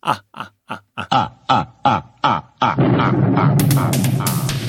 [0.00, 1.06] 啊啊啊啊。
[1.10, 3.90] 啊啊啊啊啊啊啊啊
[4.20, 4.63] 啊。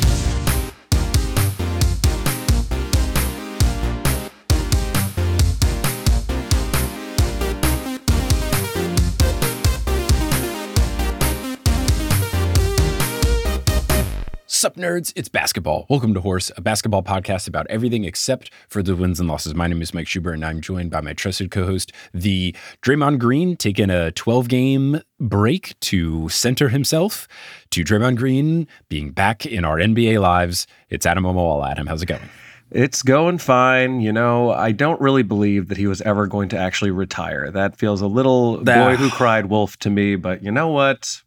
[14.65, 15.13] Sup, nerds?
[15.15, 15.85] It's basketball.
[15.91, 19.53] Welcome to Horse, a basketball podcast about everything except for the wins and losses.
[19.53, 23.19] My name is Mike Schubert, and I'm joined by my trusted co host, the Draymond
[23.19, 27.27] Green, taking a 12 game break to center himself,
[27.69, 30.65] to Draymond Green being back in our NBA lives.
[30.89, 31.69] It's Adam Mamawala.
[31.69, 32.27] Adam, how's it going?
[32.71, 34.01] It's going fine.
[34.01, 37.51] You know, I don't really believe that he was ever going to actually retire.
[37.51, 41.21] That feels a little boy who cried wolf to me, but you know what?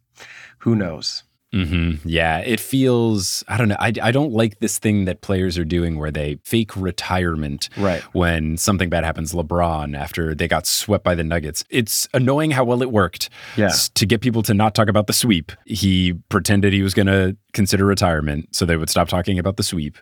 [0.57, 1.23] Who knows?
[1.53, 2.07] Mm-hmm.
[2.07, 3.43] Yeah, it feels.
[3.47, 3.75] I don't know.
[3.79, 7.69] I, I don't like this thing that players are doing where they fake retirement.
[7.75, 8.01] Right.
[8.13, 11.63] When something bad happens, LeBron after they got swept by the Nuggets.
[11.71, 13.29] It's annoying how well it worked.
[13.57, 13.71] Yeah.
[13.95, 17.35] To get people to not talk about the sweep, he pretended he was going to
[17.53, 19.97] consider retirement, so they would stop talking about the sweep.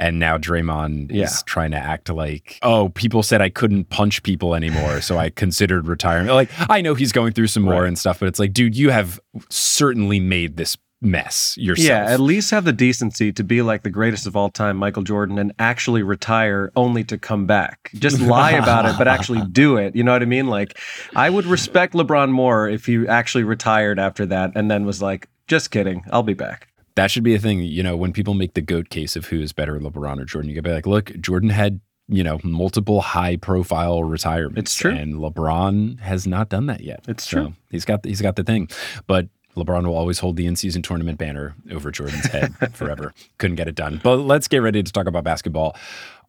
[0.00, 1.24] And now Draymond Yeah.
[1.26, 5.30] is trying to act like, oh, people said I couldn't punch people anymore, so I
[5.30, 6.34] considered retirement.
[6.34, 7.88] Like, I know he's going through some more Right.
[7.88, 11.86] and stuff, but it's like, dude, you have certainly made this mess yourself.
[11.88, 15.02] Yeah, at least have the decency to be like the greatest of all time, Michael
[15.04, 17.90] Jordan, and actually retire only to come back.
[17.94, 19.94] Just lie about it, but actually do it.
[19.94, 20.48] You know what I mean?
[20.48, 20.78] Like,
[21.14, 25.28] I would respect LeBron more if he actually retired after that and then was like,
[25.46, 26.68] just kidding, I'll be back.
[26.96, 27.60] that should be a thing.
[27.62, 30.50] You know, when people make the goat case of who is better, LeBron or Jordan,
[30.50, 31.80] you gotta be like, look, Jordan had
[32.10, 34.72] you know multiple high profile retirements.
[34.72, 34.92] It's true.
[34.92, 37.04] and LeBron has not done that yet.
[37.06, 37.54] It's So true.
[37.70, 38.68] he's got he's got the thing,
[39.06, 39.28] but.
[39.56, 43.12] LeBron will always hold the in-season tournament banner over Jordan's head forever.
[43.38, 44.00] Couldn't get it done.
[44.02, 45.76] But let's get ready to talk about basketball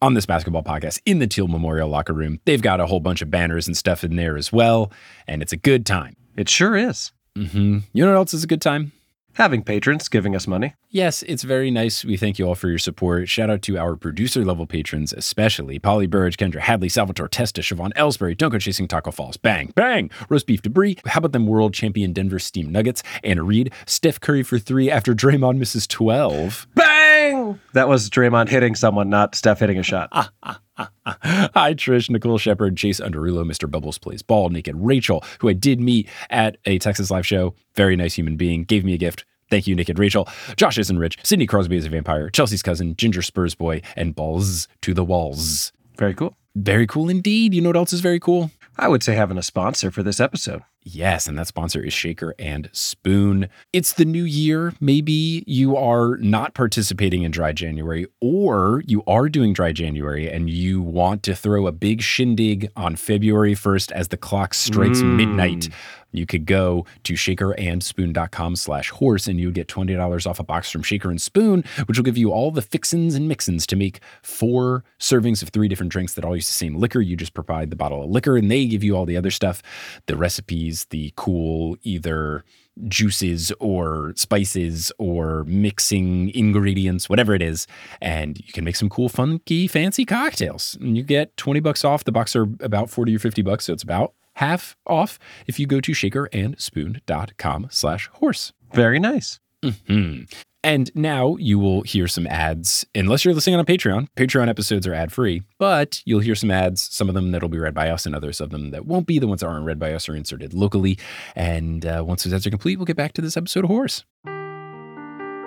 [0.01, 2.39] on this basketball podcast in the Teal Memorial locker room.
[2.45, 4.91] They've got a whole bunch of banners and stuff in there as well,
[5.27, 6.15] and it's a good time.
[6.37, 7.11] It sure is.
[7.35, 8.93] hmm You know what else is a good time?
[9.33, 10.75] Having patrons giving us money.
[10.89, 12.03] Yes, it's very nice.
[12.03, 13.29] We thank you all for your support.
[13.29, 17.93] Shout out to our producer level patrons, especially Polly Burridge, Kendra Hadley, Salvatore Testa, Siobhan
[17.93, 20.97] Ellsbury, Don't Go Chasing Taco Falls, Bang, Bang, Roast Beef Debris.
[21.05, 23.03] How about them world champion Denver Steam Nuggets?
[23.23, 26.67] Anna Reed, Steph Curry for three after Draymond misses 12.
[26.75, 27.59] Bang!
[27.73, 30.09] That was Draymond hitting someone, not Steph hitting a shot.
[30.11, 30.59] Ah, ah.
[31.05, 33.69] Hi, Trish, Nicole Shepard, Chase Underulo, Mr.
[33.69, 37.53] Bubbles Plays Ball, Naked Rachel, who I did meet at a Texas live show.
[37.75, 38.63] Very nice human being.
[38.63, 39.25] Gave me a gift.
[39.49, 40.27] Thank you, Naked Rachel.
[40.55, 41.17] Josh isn't rich.
[41.23, 42.29] Sidney Crosby is a vampire.
[42.29, 45.73] Chelsea's cousin, Ginger Spurs boy, and balls to the walls.
[45.97, 46.37] Very cool.
[46.55, 47.53] Very cool indeed.
[47.53, 48.51] You know what else is very cool?
[48.77, 50.61] I would say having a sponsor for this episode.
[50.81, 53.49] Yes, and that sponsor is Shaker and Spoon.
[53.73, 54.73] It's the new year.
[54.79, 60.49] Maybe you are not participating in Dry January, or you are doing Dry January and
[60.49, 65.15] you want to throw a big shindig on February 1st as the clock strikes Mm.
[65.17, 65.69] midnight.
[66.11, 70.71] You could go to shakerandspoon.com slash horse and you would get $20 off a box
[70.71, 73.99] from Shaker and Spoon, which will give you all the fixins and mixins to make
[74.23, 76.99] four servings of three different drinks that all use the same liquor.
[76.99, 79.61] You just provide the bottle of liquor and they give you all the other stuff,
[80.07, 82.43] the recipes, the cool either
[82.87, 87.67] juices or spices or mixing ingredients, whatever it is.
[88.01, 90.77] And you can make some cool, funky, fancy cocktails.
[90.79, 92.03] And you get 20 bucks off.
[92.03, 93.65] The bucks are about 40 or 50 bucks.
[93.65, 98.53] So it's about half off if you go to shakerandspoon.com slash horse.
[98.73, 99.39] Very nice.
[99.63, 100.21] Hmm.
[100.63, 104.07] And now you will hear some ads, unless you're listening on Patreon.
[104.17, 107.57] Patreon episodes are ad free, but you'll hear some ads, some of them that'll be
[107.57, 109.19] read by us, and others of them that won't be.
[109.19, 110.97] The ones that aren't read by us are inserted locally.
[111.35, 114.03] And uh, once those ads are complete, we'll get back to this episode of Horse.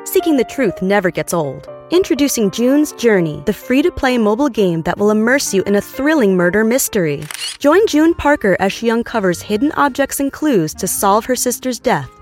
[0.04, 1.68] Seeking the truth never gets old.
[1.90, 5.80] Introducing June's Journey, the free to play mobile game that will immerse you in a
[5.80, 7.22] thrilling murder mystery.
[7.58, 12.21] Join June Parker as she uncovers hidden objects and clues to solve her sister's death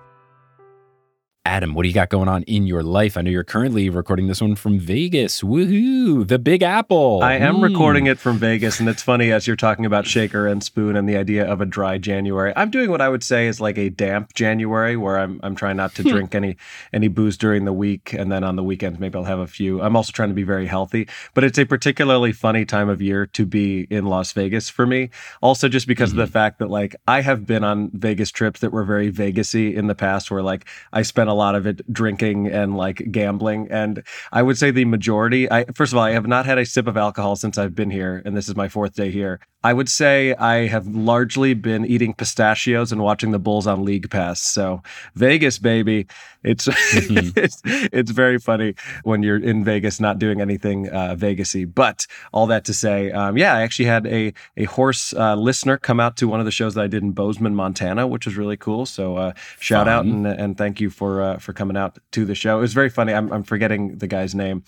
[1.43, 3.17] Adam, what do you got going on in your life?
[3.17, 5.41] I know you're currently recording this one from Vegas.
[5.41, 6.27] Woohoo!
[6.27, 7.23] The Big Apple.
[7.23, 7.63] I am Mm.
[7.63, 11.09] recording it from Vegas, and it's funny as you're talking about shaker and spoon and
[11.09, 12.53] the idea of a dry January.
[12.55, 15.77] I'm doing what I would say is like a damp January, where I'm I'm trying
[15.77, 16.57] not to drink any
[16.93, 19.81] any booze during the week, and then on the weekends maybe I'll have a few.
[19.81, 23.25] I'm also trying to be very healthy, but it's a particularly funny time of year
[23.25, 25.09] to be in Las Vegas for me.
[25.41, 28.71] Also, just because of the fact that like I have been on Vegas trips that
[28.71, 32.47] were very Vegasy in the past, where like I spent a lot of it drinking
[32.47, 33.67] and like gambling.
[33.71, 36.65] And I would say the majority, I first of all, I have not had a
[36.65, 39.39] sip of alcohol since I've been here, and this is my fourth day here.
[39.63, 44.09] I would say I have largely been eating pistachios and watching the Bulls on League
[44.09, 44.41] Pass.
[44.41, 44.81] So
[45.13, 46.07] Vegas, baby,
[46.43, 48.73] it's it's, it's very funny
[49.03, 51.71] when you're in Vegas not doing anything uh, Vegasy.
[51.71, 55.77] But all that to say, um, yeah, I actually had a a horse uh, listener
[55.77, 58.35] come out to one of the shows that I did in Bozeman, Montana, which was
[58.35, 58.87] really cool.
[58.87, 62.35] So uh, shout out and and thank you for uh, for coming out to the
[62.35, 62.57] show.
[62.57, 63.13] It was very funny.
[63.13, 64.63] I'm, I'm forgetting the guy's name,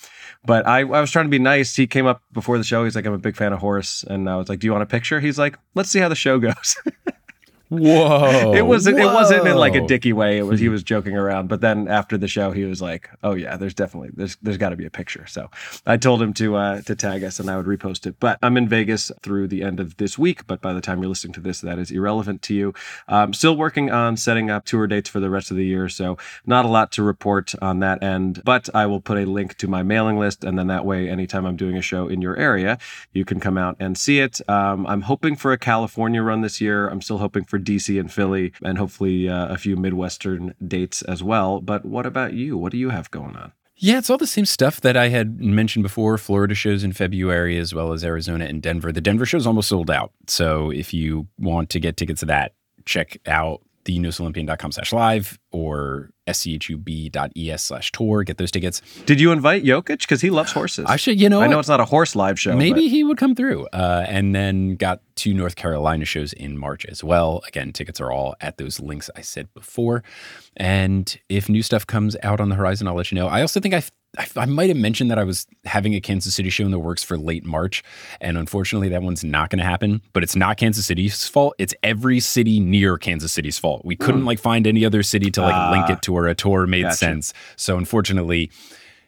[0.46, 1.76] but I, I was trying to be nice.
[1.76, 2.84] He came up before the show.
[2.84, 4.84] He's like, I'm a big fan of Horace, and I was like, Do you want
[4.84, 5.20] a picture?
[5.20, 6.76] He's like, Let's see how the show goes.
[7.80, 8.54] Whoa!
[8.54, 9.88] it wasn't it wasn't in like a whoa.
[9.88, 10.38] dicky way.
[10.38, 11.48] It was he was joking around.
[11.48, 14.70] But then after the show, he was like, "Oh yeah, there's definitely there's there's got
[14.70, 15.50] to be a picture." So
[15.86, 18.16] I told him to uh, to tag us, and I would repost it.
[18.20, 20.46] But I'm in Vegas through the end of this week.
[20.48, 22.74] But by the time you're listening to this, that is irrelevant to you.
[23.08, 25.90] Um, still working on setting up tour dates for the rest of the year.
[25.90, 28.42] So not a lot to report on that end.
[28.44, 31.46] But I will put a link to my mailing list, and then that way, anytime
[31.46, 32.78] I'm doing a show in your area,
[33.14, 34.42] you can come out and see it.
[34.50, 36.88] Um, I'm hoping for a California run this year.
[36.88, 41.24] I'm still hoping for DC and Philly, and hopefully uh, a few Midwestern dates as
[41.24, 41.62] well.
[41.62, 42.58] But what about you?
[42.58, 43.54] What do you have going on?
[43.76, 46.18] Yeah, it's all the same stuff that I had mentioned before.
[46.18, 48.92] Florida shows in February, as well as Arizona and Denver.
[48.92, 50.12] The Denver show's almost sold out.
[50.28, 52.54] So if you want to get tickets to that,
[52.86, 58.24] check out thenewsolympian.com slash live or schub.es slash tour.
[58.24, 58.82] Get those tickets.
[59.06, 60.86] Did you invite Jokic because he loves horses?
[60.88, 61.62] I should, you know, I know what?
[61.62, 62.56] it's not a horse live show.
[62.56, 63.68] Maybe he would come through.
[63.68, 67.42] Uh, and then got two North Carolina shows in March as well.
[67.48, 70.04] Again, tickets are all at those links I said before.
[70.56, 73.28] And if new stuff comes out on the horizon, I'll let you know.
[73.28, 73.84] I also think I,
[74.18, 76.80] I, I might have mentioned that I was having a Kansas City show in the
[76.80, 77.84] works for late March.
[78.22, 80.02] And unfortunately, that one's not going to happen.
[80.14, 81.56] But it's not Kansas City's fault.
[81.58, 83.84] It's every city near Kansas City's fault.
[83.86, 85.94] We couldn't like find any other city to like link Ah.
[85.94, 86.96] it to where a tour made Gotcha.
[86.98, 87.34] sense.
[87.56, 88.52] So unfortunately,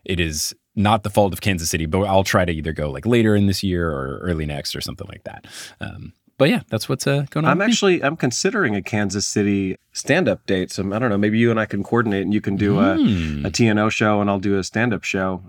[0.04, 3.06] it is not the fault of Kansas City, but I'll try to either go like
[3.06, 5.46] later in this year or early next or something like that.
[5.80, 7.52] Um, but yeah, that's what's uh, going on.
[7.52, 10.72] I'm actually I'm considering a Kansas City stand-up date.
[10.72, 11.18] So I don't know.
[11.18, 13.46] Maybe you and I can coordinate, and you can do a, Hmm.
[13.46, 15.42] a TNO show, and I'll do a stand-up show.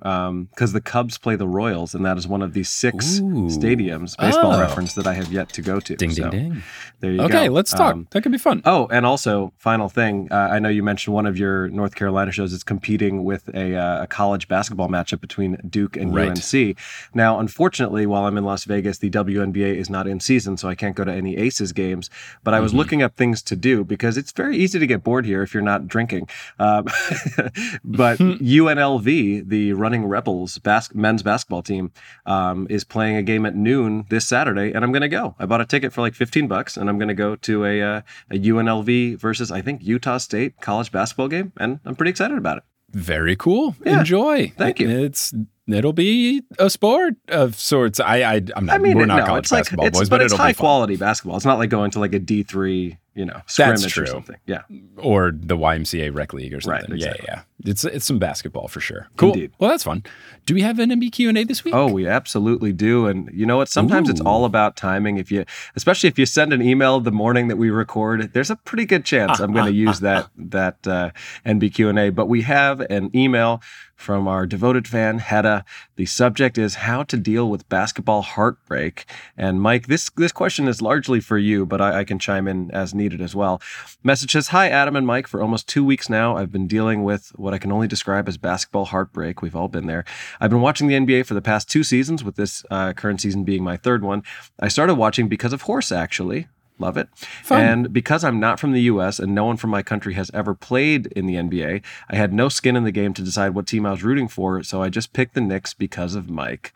[0.55, 3.49] Because the Cubs play the Royals, and that is one of the six Ooh.
[3.49, 4.61] stadiums, baseball Oh.
[4.61, 5.97] reference that I have yet to go to.
[5.97, 6.63] ding ding So, ding.
[7.01, 7.25] There you go.
[7.25, 7.93] Okay, let's talk.
[7.95, 8.63] Um, that could be fun.
[8.65, 10.29] Oh, and also, final thing.
[10.31, 13.75] Uh, I know you mentioned one of your North Carolina shows is competing with a,
[13.75, 16.29] uh, a college basketball matchup between Duke and Right.
[16.31, 16.77] UNC.
[17.15, 20.75] Now, unfortunately, while I'm in Las Vegas, the WNBA is not in season, so I
[20.77, 22.09] can't go to any Aces games.
[22.45, 22.79] But I was Mm-hmm.
[22.79, 25.63] looking up things to do because it's very easy to get bored here if you're
[25.63, 26.29] not drinking.
[26.59, 26.85] Um,
[27.85, 31.93] but UNLV, the running Rebels bas- men's basketball team,
[32.27, 35.35] um, is playing a game at noon this Saturday, and I'm going to go.
[35.39, 37.83] I bought a ticket for like 15 bucks, and I'm going to go to a,
[37.83, 38.01] uh,
[38.31, 42.59] a UNLV versus I think Utah State college basketball game, and I'm pretty excited about
[42.59, 42.65] it.
[42.91, 43.75] Very cool.
[43.85, 44.53] Yeah, Enjoy.
[44.57, 44.89] thank you.
[44.89, 45.35] It's
[45.69, 48.01] it'll be a sport of sorts.
[48.01, 48.75] I, I I'm not.
[48.75, 50.45] I mean, we're not no, college it's like basketball it's, boys, but, but, it's it'll
[50.45, 51.37] high quality basketball.
[51.37, 54.37] It's not like going to like a D3, you know, scrimmage or something.
[54.47, 54.63] Yeah.
[54.97, 56.97] or the YMCA rec league or Right, something.
[56.97, 57.25] exactly.
[57.29, 57.71] Yeah, yeah.
[57.71, 59.09] It's it's some basketball for sure.
[59.17, 59.33] Cool.
[59.33, 59.53] Indeed.
[59.59, 60.05] Well, that's fun.
[60.45, 61.75] Do we have an MB Q and A this week?
[61.75, 63.07] Oh, we absolutely do.
[63.07, 63.69] And you know what?
[63.69, 65.17] Sometimes it's all about timing.
[65.17, 65.45] If you,
[65.75, 69.05] especially if you send an email the morning that we record, there's a pretty good
[69.05, 71.11] chance I'm going to use that that uh,
[71.45, 72.11] NBQ and A.
[72.11, 73.63] But we have an email
[73.97, 75.65] from our devoted fan Hedda.
[75.97, 79.07] The subject is how to deal with basketball heartbreak.
[79.37, 82.71] And Mike, this this question is largely for you, but I, I can chime in
[82.71, 83.61] as needed as well.
[84.05, 85.27] Message says, "Hi, Adam and Mike.
[85.27, 88.37] For almost two weeks now, I've been dealing with what I can only describe as
[88.37, 89.43] basketball heartbreak.
[89.43, 90.05] We've all been there.
[90.41, 93.45] I've been watching the NBA for the past two seasons, with this uh, current season
[93.45, 94.23] being my third one.
[94.61, 96.49] I started watching because of Horse, actually."
[96.79, 97.09] Love it.
[97.43, 97.63] Fun.
[97.63, 100.55] And because I'm not from the US and no one from my country has ever
[100.55, 103.87] played in the NBA, I had no skin in the game to decide what team
[103.87, 106.73] I was rooting for, so I just picked the Knicks because of Mike.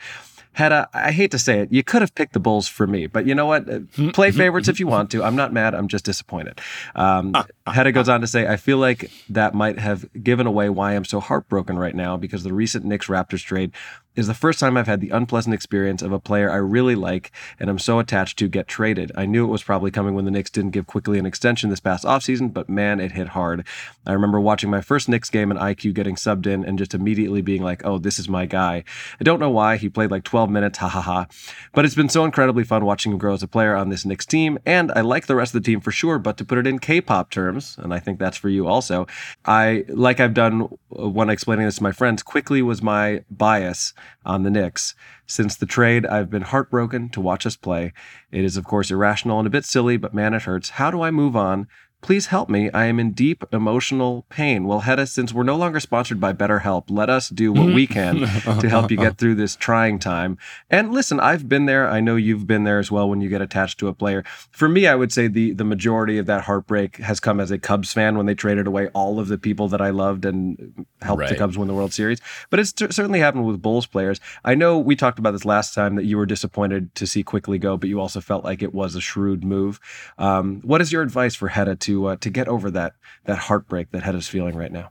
[0.52, 3.24] Hedda, I hate to say it, you could have picked the Bulls for me, but
[3.24, 3.68] you know what?
[3.68, 4.72] Uh, hmm, Play hmm, favorites hmm.
[4.72, 5.22] if you want to.
[5.22, 5.74] I'm not mad.
[5.74, 6.60] I'm just disappointed.
[6.96, 8.14] Um, ah, ah, Hedda goes ah.
[8.14, 11.78] on to say, I feel like that might have given away why I'm so heartbroken
[11.78, 13.72] right now because the recent Knicks Raptors trade
[14.20, 17.32] is the first time I've had the unpleasant experience of a player I really like
[17.58, 19.10] and I'm so attached to get traded.
[19.16, 21.80] I knew it was probably coming when the Knicks didn't give Quickley an extension this
[21.80, 23.66] past offseason, but man, it hit hard.
[24.06, 27.42] I remember watching my first Knicks game and IQ getting subbed in and just immediately
[27.42, 28.84] being like, oh, this is my guy.
[29.20, 29.76] I don't know why.
[29.76, 31.26] He played like 12 minutes, ha ha ha.
[31.72, 34.26] But it's been so incredibly fun watching him grow as a player on this Knicks
[34.26, 36.66] team, and I like the rest of the team for sure, but to put it
[36.66, 39.06] in K pop terms, and I think that's for you also,
[39.44, 40.62] I, like I've done
[40.96, 44.94] uh, when explaining this to my friends, Quickley was my bias on the Knicks.
[45.26, 47.92] Since the trade, I've been heartbroken to watch us play.
[48.30, 50.70] It is, of course, irrational and a bit silly, but man, it hurts.
[50.70, 51.68] How do I move on?
[52.02, 52.70] Please help me.
[52.70, 54.66] I am in deep emotional pain.
[54.66, 58.20] Well, Hedda, since we're no longer sponsored by BetterHelp, let us do what we can
[58.60, 60.38] to help you get through this trying time.
[60.70, 61.88] And listen, I've been there.
[61.88, 64.24] I know you've been there as well when you get attached to a player.
[64.50, 67.58] For me, I would say the the majority of that heartbreak has come as a
[67.58, 71.20] Cubs fan when they traded away all of the people that I loved and helped
[71.20, 71.28] Right.
[71.28, 72.20] the Cubs win the World Series.
[72.48, 74.20] But it's cer- certainly happened with Bulls players.
[74.44, 77.58] I know we talked about this last time that you were disappointed to see Quickley
[77.58, 79.78] go, but you also felt like it was a shrewd move.
[80.18, 82.94] Um, what is your advice for Hedda to uh, to get over that
[83.24, 84.90] that heartbreak that Hedda's feeling right now?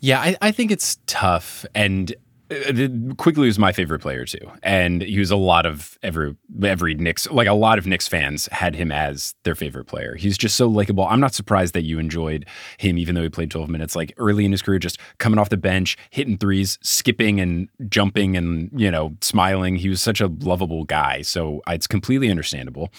[0.00, 1.64] Yeah, I, I think it's tough.
[1.76, 2.12] And
[2.50, 6.94] uh, Quickley was my favorite player too, and he was a lot of every every
[6.94, 10.16] Knicks like a lot of Knicks fans had him as their favorite player.
[10.16, 11.06] He's just so likable.
[11.06, 12.46] I'm not surprised that you enjoyed
[12.78, 13.96] him, even though he played 12 minutes.
[13.96, 18.36] Like early in his career, just coming off the bench, hitting threes, skipping and jumping,
[18.36, 19.76] and you know smiling.
[19.76, 22.90] He was such a lovable guy, so it's completely understandable.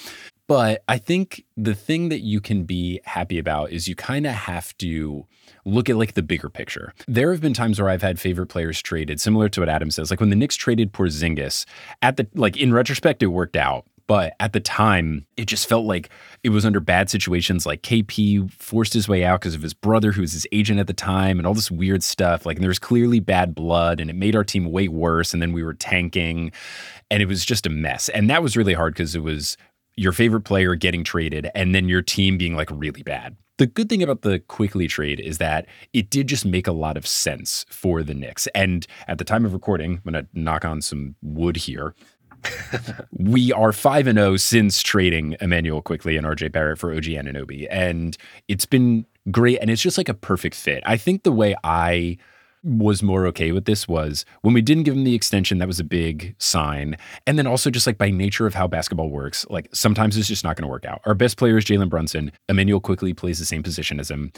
[0.47, 4.33] But I think the thing that you can be happy about is you kind of
[4.33, 5.25] have to
[5.65, 6.93] look at like the bigger picture.
[7.07, 10.11] There have been times where I've had favorite players traded, similar to what Adam says.
[10.11, 11.65] Like when the Knicks traded Porzingis,
[12.01, 13.85] at the like in retrospect, it worked out.
[14.05, 16.09] But at the time, it just felt like
[16.43, 17.65] it was under bad situations.
[17.65, 20.87] Like KP forced his way out because of his brother, who was his agent at
[20.87, 22.45] the time, and all this weird stuff.
[22.45, 25.31] Like, and there was clearly bad blood, and it made our team way worse.
[25.31, 26.51] And then we were tanking,
[27.09, 28.09] and it was just a mess.
[28.09, 29.55] And that was really hard because it was
[29.95, 33.35] your favorite player getting traded and then your team being like really bad.
[33.57, 36.97] The good thing about the Quickley trade is that it did just make a lot
[36.97, 38.47] of sense for the Knicks.
[38.55, 41.93] And at the time of recording, I'm going to knock on some wood here.
[43.11, 47.67] we are 5 and 0 since trading Immanuel Quickley and RJ Barrett for OG Anunoby.
[47.69, 49.59] And it's been great.
[49.59, 50.83] And it's just like a perfect fit.
[50.85, 52.17] I think the way I
[52.63, 55.79] was more okay with this was when we didn't give him the extension, that was
[55.79, 56.97] a big sign.
[57.27, 60.43] And then also just like by nature of how basketball works, like sometimes it's just
[60.43, 61.01] not going to work out.
[61.05, 62.31] Our best player is Jalen Brunson.
[62.47, 64.31] Immanuel Quickley plays the same position as him.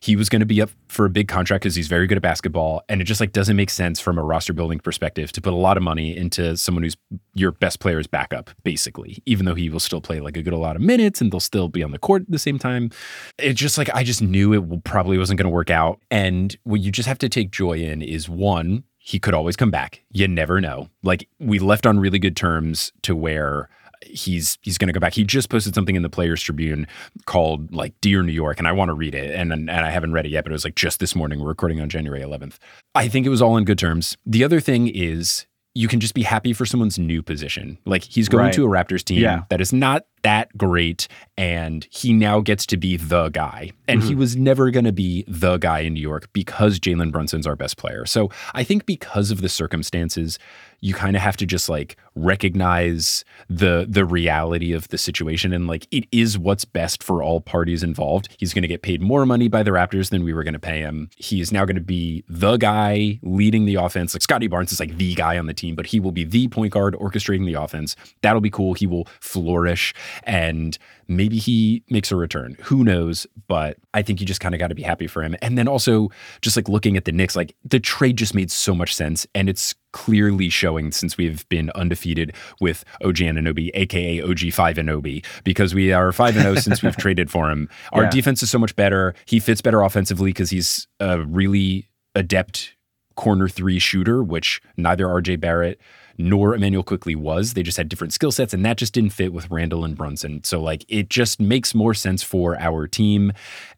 [0.00, 2.22] He was going to be up for a big contract because he's very good at
[2.22, 2.82] basketball.
[2.88, 5.56] And it just like doesn't make sense from a roster building perspective to put a
[5.56, 6.96] lot of money into someone who's
[7.34, 10.58] your best player's backup, basically, even though he will still play like a good a
[10.58, 12.90] lot of minutes and they'll still be on the court at the same time.
[13.38, 16.00] It's just like I just knew it probably wasn't going to work out.
[16.10, 19.70] And what you just have to take joy in is one, he could always come
[19.70, 20.02] back.
[20.10, 20.88] You never know.
[21.02, 23.68] Like we left on really good terms to where
[24.04, 25.14] he's he's going to go back.
[25.14, 26.86] He just posted something in the Players Tribune
[27.26, 30.12] called like "Dear New York," and I want to read it, and and I haven't
[30.12, 31.40] read it yet, but it was like just this morning.
[31.40, 32.56] We're recording on January 11th.
[32.94, 34.16] I think it was all in good terms.
[34.26, 37.78] The other thing is you can just be happy for someone's new position.
[37.86, 38.52] Like he's going Right.
[38.54, 39.44] to a Raptors team Yeah.
[39.48, 43.72] that is not that great, and he now gets to be the guy.
[43.88, 44.20] And he mm-hmm.
[44.20, 47.76] was never going to be the guy in New York because Jalen Brunson's our best
[47.76, 48.06] player.
[48.06, 50.38] So I think because of the circumstances,
[50.82, 55.66] you kind of have to just like recognize the the reality of the situation and
[55.66, 58.28] like it is what's best for all parties involved.
[58.36, 60.60] He's going to get paid more money by the Raptors than we were going to
[60.60, 61.08] pay him.
[61.16, 64.12] He is now going to be the guy leading the offense.
[64.12, 66.48] Like Scottie Barnes is like the guy on the team, but he will be the
[66.48, 67.94] point guard orchestrating the offense.
[68.20, 68.74] That'll be cool.
[68.74, 70.76] He will flourish and
[71.08, 72.56] maybe he makes a return.
[72.62, 73.26] Who knows?
[73.48, 75.36] But I think you just kind of got to be happy for him.
[75.42, 78.74] And then also just like looking at the Knicks, like the trade just made so
[78.74, 79.26] much sense.
[79.34, 85.24] And it's clearly showing since we've been undefeated with OG Anunoby, aka OG 5 Anobi,
[85.44, 87.68] because we are 5 and 0 since we've traded for him.
[87.92, 88.10] Our Yeah.
[88.10, 89.14] defense is so much better.
[89.26, 92.74] He fits better offensively because he's a really adept
[93.14, 95.78] corner three shooter, which neither RJ Barrett
[96.18, 97.54] nor Immanuel Quickley was.
[97.54, 100.42] They just had different skill sets, and that just didn't fit with Randall and Brunson.
[100.44, 103.32] So, like, it just makes more sense for our team.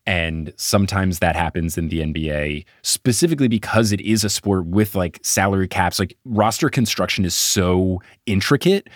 [0.07, 5.19] And sometimes that happens in the NBA, specifically because it is a sport with like
[5.23, 5.99] salary caps.
[5.99, 8.89] Like, roster construction is so intricate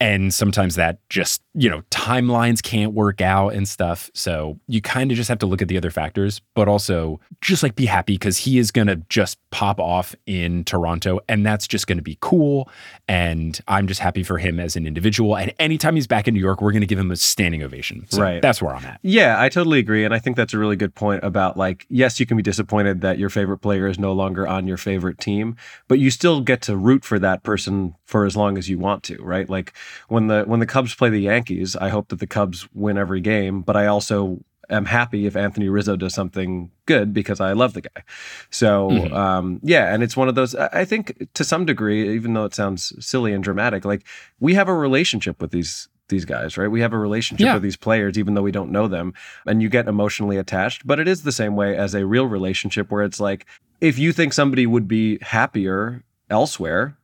[0.00, 4.10] And sometimes that just, you know, timelines can't work out and stuff.
[4.14, 7.64] So you kind of just have to look at the other factors, but also just
[7.64, 11.66] like be happy because he is going to just pop off in Toronto and that's
[11.66, 12.70] just going to be cool.
[13.08, 15.36] And I'm just happy for him as an individual.
[15.36, 18.06] And anytime he's back in New York, we're going to give him a standing ovation.
[18.08, 18.40] So Right.
[18.40, 19.00] That's where I'm at.
[19.02, 20.04] Yeah, I totally agree.
[20.04, 23.00] And I think that's a really good point about like, yes, you can be disappointed
[23.00, 25.56] that your favorite player is no longer on your favorite team,
[25.88, 29.02] but you still get to root for that person for as long as you want
[29.04, 29.50] to, right?
[29.50, 29.74] Like
[30.08, 33.20] when the when the Cubs play the Yankees, I hope that the Cubs win every
[33.20, 34.40] game, but I also
[34.70, 38.02] am happy if Anthony Rizzo does something good because I love the guy.
[38.50, 39.12] So Mhm.
[39.16, 40.54] um, yeah, and it's one of those.
[40.54, 44.04] I I think to some degree, even though it sounds silly and dramatic, like
[44.40, 46.68] we have a relationship with these these guys, right?
[46.70, 47.54] We have a relationship Yeah.
[47.54, 49.12] with these players, even though we don't know them,
[49.46, 50.86] and you get emotionally attached.
[50.86, 53.44] But it is the same way as a real relationship, where it's like
[53.80, 56.96] if you think somebody would be happier elsewhere,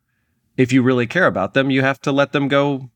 [0.57, 2.91] if you really care about them, you have to let them go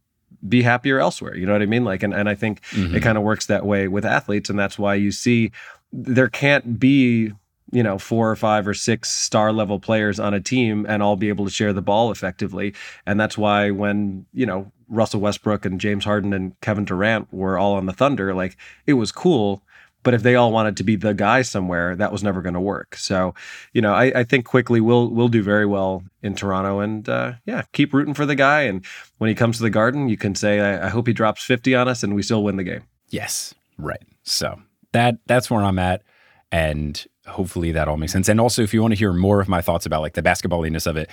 [0.47, 1.37] be happier elsewhere.
[1.37, 1.85] You know what I mean?
[1.85, 2.95] Like, and, and I think Mhm.
[2.95, 4.49] it kind of works that way with athletes.
[4.51, 5.51] And that's why you see
[5.93, 7.33] there can't be,
[7.73, 11.17] you know, four or five or six star level players on a team and all
[11.17, 12.75] be able to share the ball effectively.
[13.07, 17.59] And that's why when, you know, Russell Westbrook and James Harden and Kevin Durant were
[17.59, 19.63] all on the Thunder, like it was cool.
[20.09, 22.61] But if they all wanted to be the guy somewhere, that was never going to
[22.61, 22.97] work.
[22.97, 23.35] So,
[23.75, 27.33] you know, I, I think Quickley we'll we'll do very well in Toronto, and uh,
[27.45, 28.63] yeah, keep rooting for the guy.
[28.63, 28.87] And
[29.19, 31.75] when he comes to the Garden, you can say, I, I hope he drops fifty
[31.75, 32.85] on us, and we still win the game.
[33.11, 33.55] Yes.
[33.77, 34.03] Right.
[34.23, 34.59] So
[34.93, 36.03] that that's where I'm at.
[36.51, 38.31] And hopefully that all makes sense.
[38.31, 40.87] And also, if you want to hear more of my thoughts about like the basketballiness
[40.87, 41.11] of it,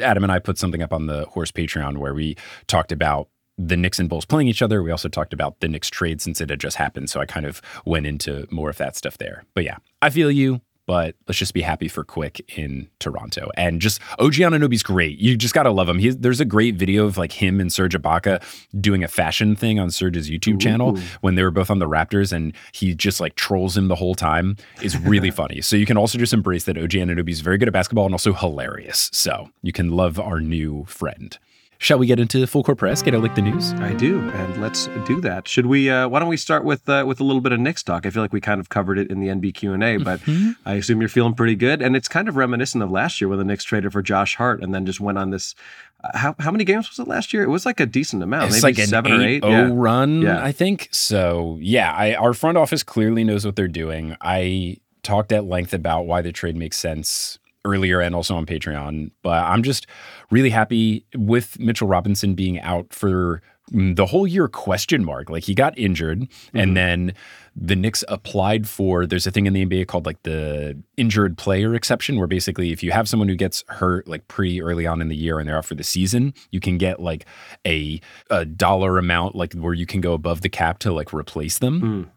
[0.00, 2.34] Adam and I put something up on the Horse Patreon where we
[2.66, 4.82] talked about the Knicks and Bulls playing each other.
[4.82, 7.10] We also talked about the Knicks trade since it had just happened.
[7.10, 9.44] So I kind of went into more of that stuff there.
[9.54, 10.60] But yeah, I feel you.
[10.86, 13.50] But let's just be happy for Quick in Toronto.
[13.58, 15.18] And just OG Anunoby's great.
[15.18, 15.98] You just got to love him.
[15.98, 18.42] He's, there's a great video of like him and Serge Ibaka
[18.80, 22.32] doing a fashion thing on Serge's YouTube channel when they were both on the Raptors
[22.32, 25.60] and he just like trolls him the whole time is really funny.
[25.60, 28.14] So you can also just embrace that OG Anunoby is very good at basketball and
[28.14, 29.10] also hilarious.
[29.12, 31.36] So you can love our new friend.
[31.80, 33.02] Shall we get into full court press?
[33.02, 33.72] Get a lick the news?
[33.74, 35.46] I do, and let's do that.
[35.46, 35.88] Should we?
[35.88, 38.04] Uh, why don't we start with uh, with a little bit of Knicks talk?
[38.04, 40.20] I feel like we kind of covered it in the NB Q and A, but
[40.66, 41.80] I assume you're feeling pretty good.
[41.80, 44.60] And it's kind of reminiscent of last year when the Knicks traded for Josh Hart
[44.60, 45.54] and then just went on this.
[46.02, 47.44] Uh, how how many games was it last year?
[47.44, 49.42] It was like a decent amount, It's maybe like an seven or eight.
[49.44, 49.68] 8-0 Yeah.
[49.72, 50.42] run, Yeah.
[50.44, 50.88] I think.
[50.90, 54.16] So yeah, I, our front office clearly knows what they're doing.
[54.20, 59.10] I talked at length about why the trade makes sense earlier and also on Patreon,
[59.22, 59.86] but I'm just
[60.30, 65.30] really happy with Mitchell Robinson being out for mm, the whole year question mark.
[65.30, 66.58] Like he got injured Mm-hmm.
[66.58, 67.12] and then
[67.60, 71.74] the Knicks applied for there's a thing in the NBA called like the injured player
[71.74, 75.08] exception where basically if you have someone who gets hurt like pretty early on in
[75.08, 77.26] the year and they're out for the season, you can get like
[77.66, 81.58] a a dollar amount like where you can go above the cap to like replace
[81.58, 81.80] them.
[81.80, 82.10] Mm.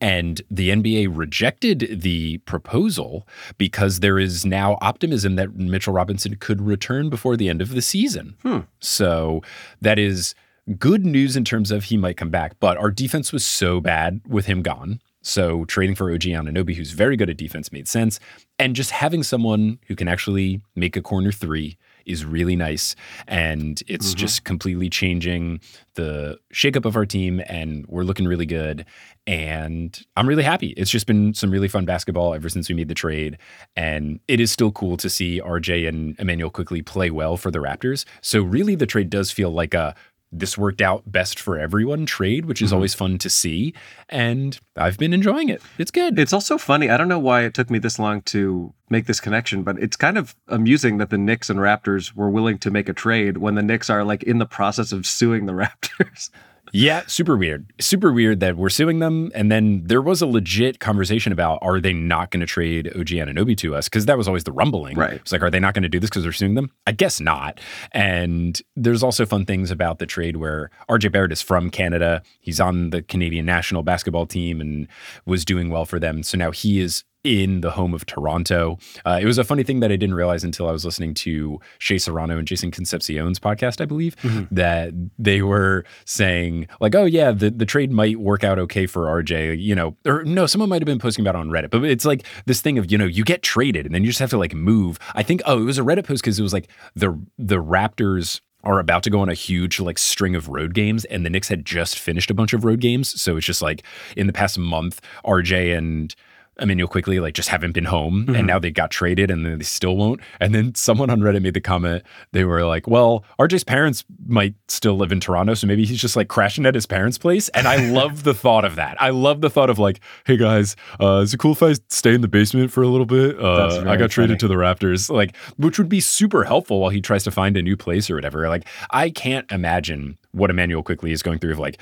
[0.00, 3.26] And the NBA rejected the proposal
[3.58, 7.82] because there is now optimism that Mitchell Robinson could return before the end of the
[7.82, 8.36] season.
[8.42, 8.60] Hmm.
[8.80, 9.42] So
[9.80, 10.34] that is
[10.78, 12.58] good news in terms of he might come back.
[12.60, 15.00] But our defense was so bad with him gone.
[15.22, 18.18] So trading for OG Anunoby, who's very good at defense, made sense.
[18.58, 22.94] And just having someone who can actually make a corner three is really nice.
[23.26, 24.18] And it's mm-hmm.
[24.18, 25.60] just completely changing
[25.94, 27.42] the shakeup of our team.
[27.46, 28.86] And we're looking really good.
[29.26, 30.68] And I'm really happy.
[30.70, 33.38] It's just been some really fun basketball ever since we made the trade.
[33.76, 37.60] And it is still cool to see RJ and Immanuel Quickley play well for the
[37.60, 38.04] Raptors.
[38.20, 39.94] So really the trade does feel like a
[40.32, 42.76] this worked out best for everyone trade, which is mm-hmm.
[42.76, 43.74] always fun to see.
[44.08, 45.60] And I've been enjoying it.
[45.78, 46.18] It's good.
[46.18, 46.88] It's also funny.
[46.88, 49.96] I don't know why it took me this long to make this connection, but it's
[49.96, 53.54] kind of amusing that the Knicks and Raptors were willing to make a trade when
[53.54, 56.30] the Knicks are like in the process of suing the Raptors.
[56.72, 57.70] Yeah, super weird.
[57.80, 59.30] Super weird that we're suing them.
[59.34, 63.08] And then there was a legit conversation about are they not going to trade OG
[63.08, 63.88] Anunoby to us?
[63.88, 64.96] Because that was always the rumbling.
[64.96, 65.14] Right.
[65.14, 66.70] It's like, are they not going to do this because they're suing them?
[66.86, 67.60] I guess not.
[67.92, 72.22] And there's also fun things about the trade where RJ Barrett is from Canada.
[72.40, 74.88] He's on the Canadian national basketball team and
[75.26, 76.22] was doing well for them.
[76.22, 78.78] So now he is in the home of Toronto.
[79.04, 81.60] Uh, it was a funny thing that I didn't realize until I was listening to
[81.78, 84.16] Shea Serrano and Jason Concepcion's podcast, I believe,
[84.50, 89.04] that they were saying, like, oh, yeah, the, the trade might work out okay for
[89.22, 91.84] RJ, you know, or no, someone might have been posting about it on Reddit, but
[91.84, 94.30] it's like this thing of, you know, you get traded and then you just have
[94.30, 94.98] to like move.
[95.14, 98.40] I think, oh, it was a Reddit post because it was like the the Raptors
[98.64, 101.48] are about to go on a huge like string of road games and the Knicks
[101.48, 103.20] had just finished a bunch of road games.
[103.20, 103.82] So it's just like
[104.16, 106.14] in the past month, RJ and
[106.60, 108.36] Immanuel Quickley like just haven't been home Mhm.
[108.38, 110.20] and now they got traded and then they still won't.
[110.38, 114.54] And then someone on Reddit made the comment, they were like, well, RJ's parents might
[114.68, 117.48] still live in Toronto, so maybe he's just like crashing at his parents' place.
[117.50, 118.96] And I love the thought of that.
[119.00, 122.14] I love the thought of like, hey guys, uh, is it cool if I stay
[122.14, 123.38] in the basement for a little bit?
[123.40, 124.38] Uh, I got traded funny.
[124.40, 127.62] to the Raptors, like, which would be super helpful while he tries to find a
[127.62, 128.48] new place or whatever.
[128.48, 131.78] Like, I can't imagine what Immanuel Quickley is going through of like,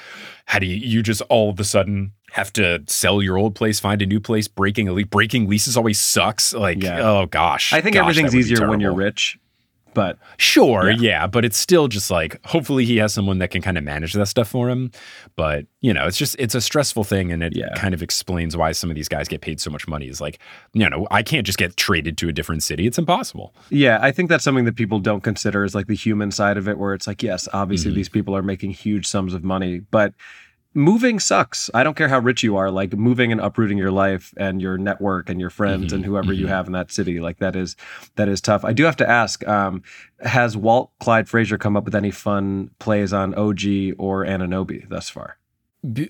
[0.47, 3.81] how do you, you just all of a sudden have to sell your old place,
[3.81, 6.53] find a new place, breaking a le- breaking leases always sucks.
[6.53, 7.01] Like, Yeah.
[7.01, 7.73] oh gosh.
[7.73, 9.39] I think Gosh, everything's that would be easier when you're rich,
[9.95, 10.97] but Sure, Yeah.
[11.01, 11.27] yeah.
[11.27, 14.27] but it's still just like hopefully he has someone that can kind of manage that
[14.27, 14.91] stuff for him.
[15.37, 17.69] But you know, it's just it's a stressful thing, and it Yeah.
[17.77, 20.09] kind of explains why some of these guys get paid so much money.
[20.09, 20.39] Is like,
[20.75, 23.55] you know, I can't just get traded to a different city; it's impossible.
[23.71, 26.69] Yeah, I think that's something that people don't consider is like the human side of
[26.69, 27.95] it, where it's like, yes, obviously Mhm.
[27.95, 30.13] these people are making huge sums of money, but
[30.75, 31.69] moving sucks.
[31.75, 34.79] I don't care how rich you are, like moving and uprooting your life and your
[34.79, 36.51] network and your friends Mhm, and whoever you mhm.
[36.51, 37.77] have in that city, like that is
[38.17, 38.65] that is tough.
[38.65, 39.83] I do have to ask, um,
[40.21, 45.09] has Walt Clyde Frazier come up with any fun plays on OG or Anunoby thus
[45.11, 45.39] far?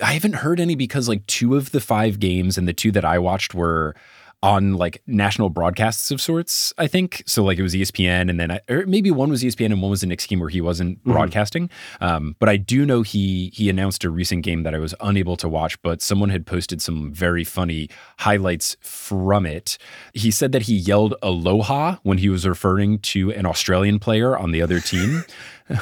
[0.02, 3.04] I haven't heard any because like two of the five games and the two that
[3.04, 3.94] I watched were
[4.42, 7.22] on like national broadcasts of sorts, I think.
[7.26, 9.90] So like it was ESPN and then I, or maybe one was ESPN and one
[9.90, 11.12] was the Knicks game where he wasn't Mhm.
[11.12, 11.68] broadcasting.
[12.00, 15.36] Um, but I do know he he announced a recent game that I was unable
[15.36, 19.76] to watch, but someone had posted some very funny highlights from it.
[20.14, 24.52] He said that he yelled aloha when he was referring to an Australian player on
[24.52, 25.22] the other team.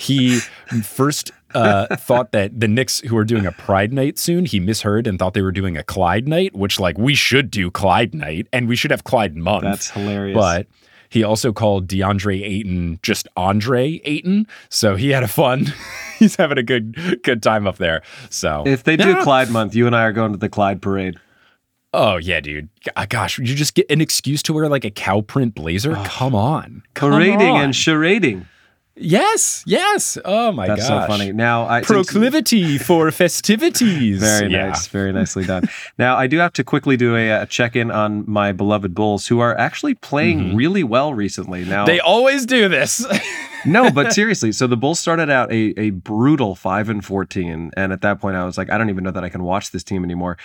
[0.00, 0.40] he
[0.82, 5.06] first uh, thought that the Knicks, who are doing a Pride Night soon, he misheard
[5.06, 8.46] and thought they were doing a Clyde Night, which like we should do Clyde Night
[8.52, 9.64] and we should have Clyde Month.
[9.64, 10.34] That's hilarious.
[10.36, 10.66] But
[11.08, 15.72] he also called DeAndre Ayton just Andre Ayton, so he had a fun.
[16.18, 18.02] he's having a good good time up there.
[18.30, 19.22] So if they do Yeah.
[19.24, 21.16] Clyde month, you and I are going to the Clyde parade.
[21.94, 25.22] oh yeah, dude, G- gosh, you just get an excuse to wear like a cow
[25.22, 25.94] print blazer?
[26.04, 27.62] Come on, Come Parading on.
[27.64, 28.44] and charading.
[29.00, 30.18] Yes, yes.
[30.24, 31.32] Oh my That's gosh, so funny.
[31.32, 34.20] Now, I proclivity for festivities.
[34.20, 34.68] Very Yeah.
[34.68, 34.86] nice.
[34.88, 35.64] Very nicely done.
[35.98, 39.26] now, I do have to quickly do a, uh check in on my beloved Bulls,
[39.28, 41.64] who are actually playing really well recently.
[41.64, 41.86] Now, Mm-hmm.
[41.86, 43.06] They always do this.
[43.64, 47.70] no, but seriously, so the Bulls started out a, a brutal 5 and 14.
[47.76, 49.70] And at that point, I was like, I don't even know that I can watch
[49.70, 50.36] this team anymore.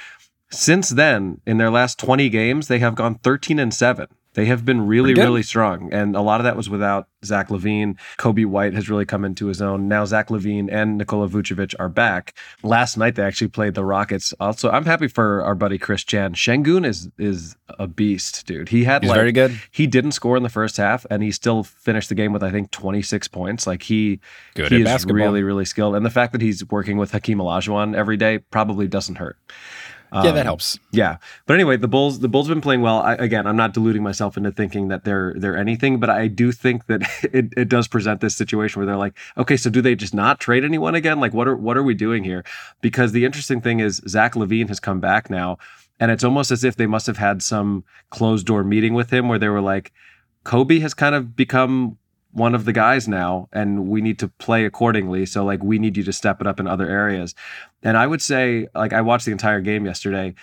[0.51, 4.07] Since then, in their last 20 games, they have gone 13 and 7.
[4.33, 5.93] They have been really, really strong.
[5.93, 7.97] And a lot of that was without Zach LaVine.
[8.17, 9.87] Coby White has really come into his own.
[9.87, 12.35] Now, Zach LaVine and Nikola Vucevic are back.
[12.63, 14.33] Last night, they actually played the Rockets.
[14.39, 16.33] Also, I'm happy for our buddy Chris Chan.
[16.33, 18.69] Sengun is is a beast, dude.
[18.69, 19.59] He had He's like very good.
[19.71, 22.51] he didn't score in the first half, and he still finished the game with I
[22.51, 23.67] think 26 points.
[23.67, 24.19] Like he,
[24.55, 25.15] Good he is basketball.
[25.17, 28.87] really, really skilled, and the fact that he's working with Hakeem Olajuwon every day probably
[28.87, 29.37] doesn't hurt.
[30.13, 30.77] Yeah, that Um, helps.
[30.91, 33.01] Yeah, but anyway, the Bulls the Bulls have been playing well.
[33.01, 36.51] I, again, I'm not deluding myself into thinking that they're they're anything, but I do
[36.51, 37.01] think that
[37.33, 40.39] it, it does present this situation where they're like, okay, so do they just not
[40.39, 41.19] trade anyone again?
[41.19, 42.43] Like, what are what are we doing here?
[42.81, 45.57] Because the interesting thing is Zach LaVine has come back now,
[45.99, 49.27] and it's almost as if they must have had some closed door meeting with him
[49.27, 49.91] where they were like,
[50.45, 51.97] Coby has kind of become
[52.33, 55.25] one of the guys now and we need to play accordingly.
[55.25, 57.35] So like we need you to step it up in other areas.
[57.83, 60.33] And i would say like i watched the entire game yesterday.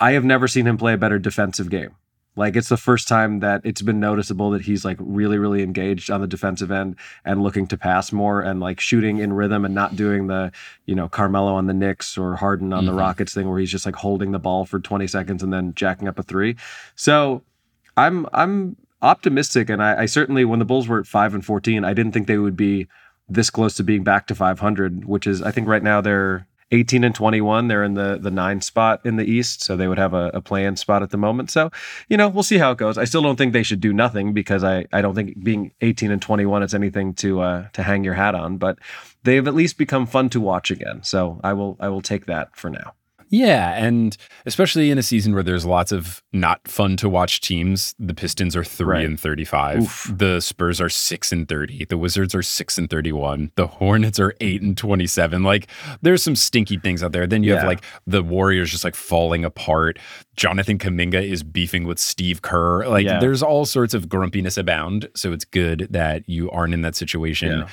[0.00, 1.94] I have never seen him play a better defensive game.
[2.34, 6.10] Like it's the first time that it's been noticeable that he's like really really engaged
[6.10, 9.74] on the defensive end and looking to pass more and like shooting in rhythm and
[9.74, 10.50] not doing the
[10.86, 12.98] you know carmelo on the Knicks or harden on the Mhm.
[12.98, 16.08] rockets thing where he's just like holding the ball for 20 seconds and then jacking
[16.08, 16.56] up a three.
[16.94, 17.42] So
[17.98, 21.84] i'm i'm optimistic and I, I certainly when the bulls were at 5 and 14
[21.84, 22.86] i didn't think they would be
[23.28, 27.04] this close to being back to 500 which is i think right now they're 18
[27.04, 30.14] and 21 they're in the the nine spot in the east so they would have
[30.14, 31.50] a, a play-in spot at the moment.
[31.50, 31.70] So
[32.08, 32.98] you know we'll see how it goes.
[32.98, 36.10] I still don't think they should do nothing because i i don't think being 18
[36.10, 38.78] and 21 is anything to uh to hang your hat on but
[39.22, 41.02] they've at least become fun to watch again.
[41.02, 42.94] So i will i will take that for now
[43.32, 44.14] Yeah, and
[44.46, 48.54] especially in a season where there's lots of not fun to watch teams, the Pistons
[48.54, 49.04] are three Right.
[49.06, 49.80] and thirty-five.
[49.80, 50.12] Oof.
[50.14, 51.86] The Spurs are six and thirty.
[51.86, 53.50] The Wizards are six and thirty-one.
[53.56, 55.42] The Hornets are eight and twenty-seven.
[55.42, 55.66] Like
[56.02, 57.26] there's some stinky things out there.
[57.26, 59.98] Then you have like the Warriors just like falling apart.
[60.36, 62.86] Jonathan Kuminga is beefing with Steve Kerr.
[62.86, 63.18] Like Yeah.
[63.18, 65.08] there's all sorts of grumpiness abound.
[65.16, 67.68] So it's good that you aren't in that situation Yeah.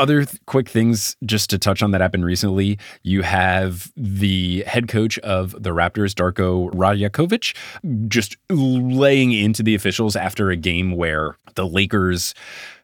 [0.00, 2.78] Other th- quick things just to touch on that happened recently.
[3.02, 7.54] You have the head coach of the Raptors, Darko Rajakovic,
[8.08, 12.34] just laying into the officials after a game where the Lakers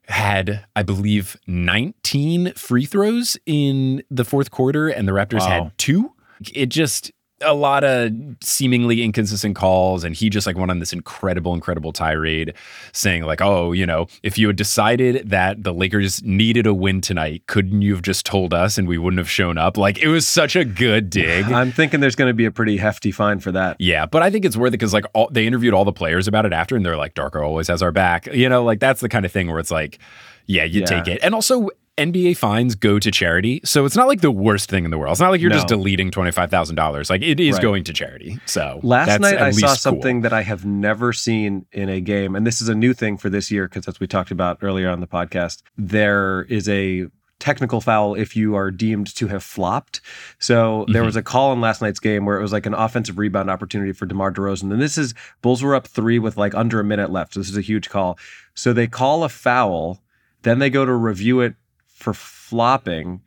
[0.09, 5.49] had, I believe, 19 free throws in the fourth quarter and the Raptors Wow.
[5.65, 6.13] had two.
[6.55, 7.11] It just
[7.43, 8.11] a lot of
[8.43, 12.55] seemingly inconsistent calls and he just like went on this incredible incredible tirade
[12.93, 17.01] saying like oh you know if you had decided that the lakers needed a win
[17.03, 20.09] tonight couldn't you have just told us and we wouldn't have shown up like it
[20.09, 23.39] was such a good dig I'm thinking there's going to be a pretty hefty fine
[23.41, 23.77] for that.
[23.81, 26.27] yeah but i think it's worth it because like all, they interviewed all the players
[26.27, 29.03] about it after and they're like darko always has our back you know like that's
[29.03, 29.99] the kind of thing where it's like
[30.47, 30.87] yeah you Yeah.
[30.87, 31.69] take it and also
[31.99, 35.13] NBA fines go to charity, so it's not like the worst thing in the world.
[35.13, 37.09] It's not like you're just deleting twenty five thousand dollars.
[37.09, 37.63] Like it is Right.
[37.63, 38.39] going to charity.
[38.45, 39.77] So Last night I saw least cool.
[39.77, 43.17] something that I have never seen in a game, and this is a new thing
[43.17, 47.07] for this year because as we talked about earlier on the podcast, there is a
[47.39, 50.01] technical foul if you are deemed to have flopped.
[50.39, 51.07] So there Mm-hmm.
[51.07, 53.93] was a call in last night's game where it was like an offensive rebound opportunity
[53.93, 54.73] for DeMar DeRozan.
[54.73, 57.35] And this is Bulls were up three with like under a minute left.
[57.35, 58.19] So this is a huge call.
[58.55, 60.03] So they call a foul,
[60.43, 61.55] then they go to review it
[61.97, 63.23] for flopping,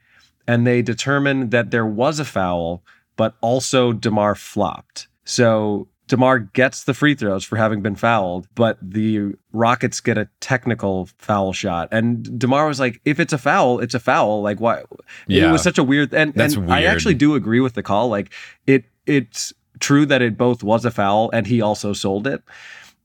[0.48, 2.84] and they determine that there was a foul,
[3.16, 5.08] but also DeMar flopped.
[5.26, 10.28] So DeMar gets the free throws for having been fouled, but the Rockets get a
[10.40, 11.90] technical foul shot.
[11.92, 14.42] And DeMar was like, if it's a foul, it's a foul.
[14.42, 14.84] Like why
[15.28, 15.50] Yeah.
[15.50, 18.10] it was such a weird and, That's and I actually do agree with the call.
[18.10, 18.34] Like
[18.66, 22.42] it it's true that it both was a foul and he also sold it.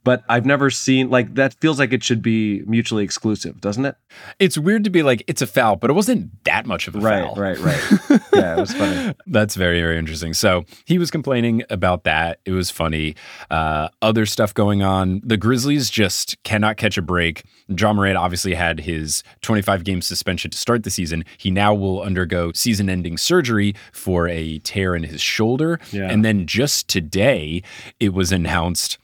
[0.05, 3.95] But I've never seen like that feels like it should be mutually exclusive, doesn't it?
[4.39, 6.99] It's weird to be like it's a foul, but it wasn't that much of a
[6.99, 7.35] Right, foul.
[7.35, 7.91] right, right.
[8.09, 8.21] right.
[8.33, 9.13] yeah, it was funny.
[9.27, 10.33] That's very, very interesting.
[10.33, 12.39] So he was complaining about that.
[12.45, 13.15] It was funny.
[13.51, 15.21] Uh, other stuff going on.
[15.25, 17.43] The Grizzlies just cannot catch a break.
[17.67, 21.25] Ja Morant obviously had his 25 game suspension to start the season.
[21.37, 25.79] He now will undergo season ending surgery for a tear in his shoulder.
[25.91, 26.09] Yeah.
[26.11, 27.63] And then just today,
[27.99, 28.99] it was announced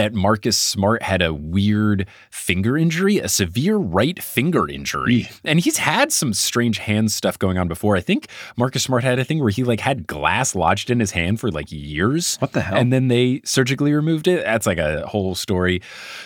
[0.00, 5.28] that Marcus Smart had a weird finger injury, a severe right finger injury.
[5.44, 7.96] And he's had some strange hand stuff going on before.
[7.96, 11.10] I think Marcus Smart had a thing where he like had glass lodged in his
[11.10, 12.38] hand for like years.
[12.38, 12.78] What the hell?
[12.78, 14.42] And then they surgically removed it.
[14.42, 15.82] That's like a whole story.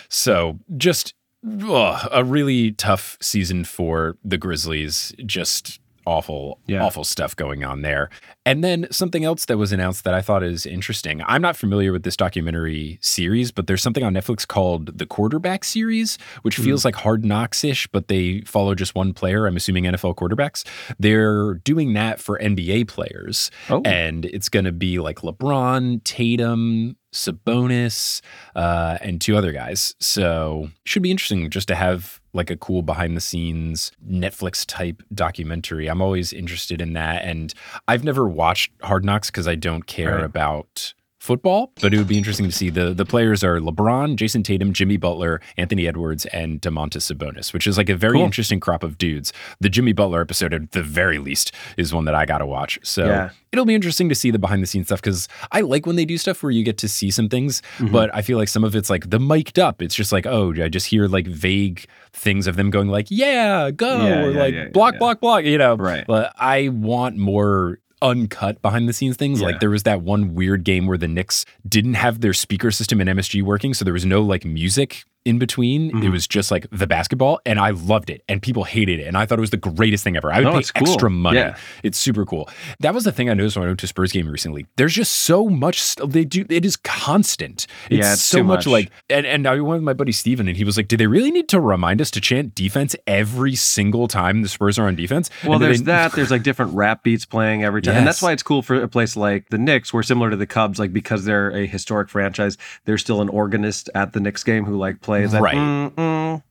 [0.09, 1.13] So just
[1.45, 5.13] a really tough season for the Grizzlies.
[5.27, 6.85] Just awful, Yeah.
[6.85, 8.11] awful stuff going on there.
[8.47, 11.23] And then something else that was announced that I thought is interesting.
[11.27, 15.65] I'm not familiar with this documentary series, but there's something on Netflix called the Quarterback
[15.65, 16.65] series, which Hmm.
[16.65, 19.47] feels like Hard Knocks ish, but they follow just one player.
[19.47, 20.65] I'm assuming NFL quarterbacks.
[20.99, 23.51] They're doing that for NBA players.
[23.71, 23.81] Oh.
[23.85, 28.21] And it's going to be like LeBron, Tatum, Sabonis,
[28.55, 29.95] uh, and two other guys.
[30.01, 35.03] So should be interesting just to have like a cool behind the scenes Netflix type
[35.15, 35.87] documentary.
[35.87, 37.25] I'm always interested in that.
[37.25, 37.55] And
[37.87, 40.25] I've never watched Hard Knocks because I don't care Right.
[40.25, 44.43] about football, but it would be interesting to see the the players are LeBron, Jayson
[44.45, 48.25] Tatum, Jimmy Butler, Anthony Edwards, and Domantas Sabonis, which is like a very Cool.
[48.25, 49.33] interesting crop of dudes.
[49.61, 52.79] The Jimmy Butler episode, at the very least, is one that I got to watch.
[52.83, 53.31] So Yeah.
[53.53, 56.05] it'll be interesting to see the behind the scenes stuff because I like when they
[56.05, 57.93] do stuff where you get to see some things, Mm-hmm.
[57.93, 59.81] but I feel like some of it's like the mic'd up.
[59.83, 63.71] It's just like, oh, I just hear like vague things of them going like, yeah,
[63.71, 65.75] go, Yeah, or yeah, like block, block, block, you know.
[65.77, 66.05] Right.
[66.07, 69.41] But I want more uncut behind the scenes things.
[69.41, 69.49] Yeah.
[69.49, 73.01] Like there was that one weird game where the Knicks didn't have their speaker system
[73.01, 75.91] in MSG working, so there was no like music in between.
[75.91, 76.03] Mm-hmm.
[76.03, 79.17] It was just like the basketball, and I loved it, and people hated it, and
[79.17, 80.33] I thought it was the greatest thing ever.
[80.33, 80.89] I would No, pay it's cool.
[80.89, 81.39] extra money.
[81.39, 81.57] Yeah.
[81.83, 82.49] It's super cool.
[82.81, 84.67] That was the thing I noticed when I went to Spurs game recently.
[84.77, 86.45] There's just so much st- they do.
[86.49, 87.67] It is constant.
[87.91, 88.67] It's, Yeah, it's so much, much.
[88.67, 91.07] like and and I went with my buddy Steven and he was like, "Do they
[91.07, 94.95] really need to remind us to chant defense every single time the Spurs are on
[94.97, 96.13] defense?" Well, And there's they- that.
[96.15, 98.89] There's like different rap beats playing every time, and that's why it's cool for a
[98.89, 102.57] place like the Knicks, where similar to the Cubs, like because they're a historic franchise,
[102.85, 105.41] there's still an organist at the Knicks game who like plays that.
[105.43, 105.55] Right.
[105.57, 106.43] mm, mm,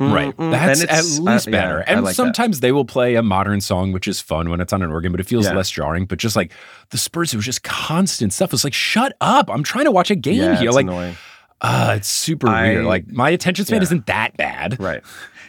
[0.00, 0.36] mm, Right.
[0.36, 1.80] mm, That's at least uh, better.
[1.86, 2.14] I and like that.
[2.16, 5.12] sometimes they will play a modern song, which is fun when it's on an organ,
[5.12, 5.54] but it feels Yeah.
[5.54, 6.06] less jarring.
[6.06, 6.52] But just like
[6.90, 8.52] the Spurs, it was just constant stuff.
[8.52, 9.48] It's like, shut up.
[9.50, 10.68] I'm trying to watch a game yeah, here.
[10.68, 11.16] it's Like, annoying.
[11.60, 12.84] ah, it's super I- weird.
[12.86, 13.82] Like my attention span yeah.
[13.84, 14.80] isn't that bad.
[14.80, 15.02] Right.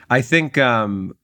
[0.10, 0.58] I think.
[0.58, 1.16] um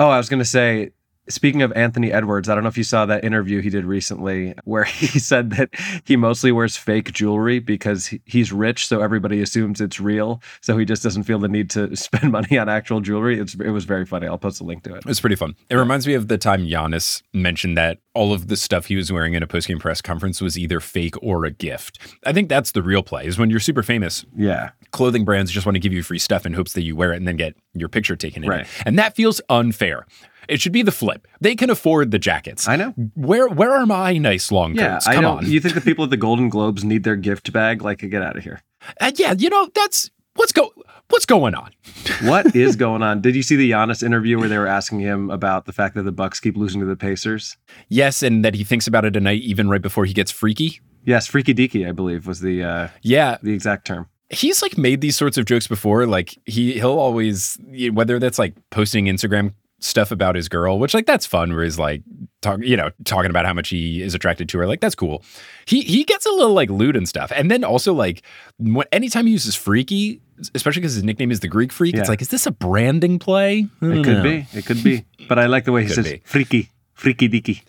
[0.00, 0.90] Oh, I was going to say.
[1.28, 4.54] Speaking of Anthony Edwards, I don't know if you saw that interview he did recently
[4.64, 5.70] where he said that
[6.04, 10.42] he mostly wears fake jewelry because he's rich, so everybody assumes it's real.
[10.60, 13.38] So he just doesn't feel the need to spend money on actual jewelry.
[13.38, 14.26] It's, it was very funny.
[14.26, 15.04] I'll post a link to it.
[15.06, 15.54] It's pretty fun.
[15.70, 19.10] It reminds me of the time Giannis mentioned that all of the stuff he was
[19.12, 21.98] wearing in a post-game press conference was either fake or a gift.
[22.26, 23.26] I think that's the real play.
[23.26, 24.70] Is when you're super famous, Yeah.
[24.90, 27.16] clothing brands just want to give you free stuff in hopes that you wear it
[27.16, 28.60] and then get your picture taken in Right.
[28.62, 28.68] it.
[28.84, 30.04] And that feels unfair.
[30.52, 31.26] It should be the flip.
[31.40, 32.68] They can afford the jackets.
[32.68, 32.90] I know.
[33.14, 35.06] Where where are my nice long Yeah, coats?
[35.06, 35.36] I Come know.
[35.38, 35.46] on.
[35.50, 37.82] You think the people at the Golden Globes need their gift bag?
[37.82, 38.60] Like, get out of here.
[39.00, 40.72] Uh, yeah, you know, that's what's go
[41.08, 41.70] what's going on?
[42.22, 43.20] what is going on?
[43.20, 46.02] Did you see the Giannis interview where they were asking him about the fact that
[46.02, 47.56] the Bucks keep losing to the Pacers?
[47.88, 50.80] Yes, and that he thinks about it tonight, even right before he gets freaky.
[51.04, 54.08] Yes, freaky deaky, I believe, was the uh, yeah the exact term.
[54.30, 56.06] He's like made these sorts of jokes before.
[56.06, 57.58] Like he he'll always
[57.92, 61.54] whether that's like posting Instagram stuff about his girl, which like that's fun.
[61.54, 62.02] Where he's like
[62.40, 64.66] talk, you know, talking about how much he is attracted to her.
[64.66, 65.22] Like that's cool.
[65.66, 68.22] He he gets a little like lewd and stuff, and then also like
[68.58, 70.20] when, anytime he uses freaky,
[70.54, 72.00] especially because his nickname is the Greek Freak, yeah.
[72.00, 73.66] it's like is this a branding play?
[73.80, 74.22] It could know.
[74.22, 74.46] be.
[74.52, 75.04] It could be.
[75.28, 76.22] But I like the way he says be.
[76.24, 77.62] freaky, freaky dicky.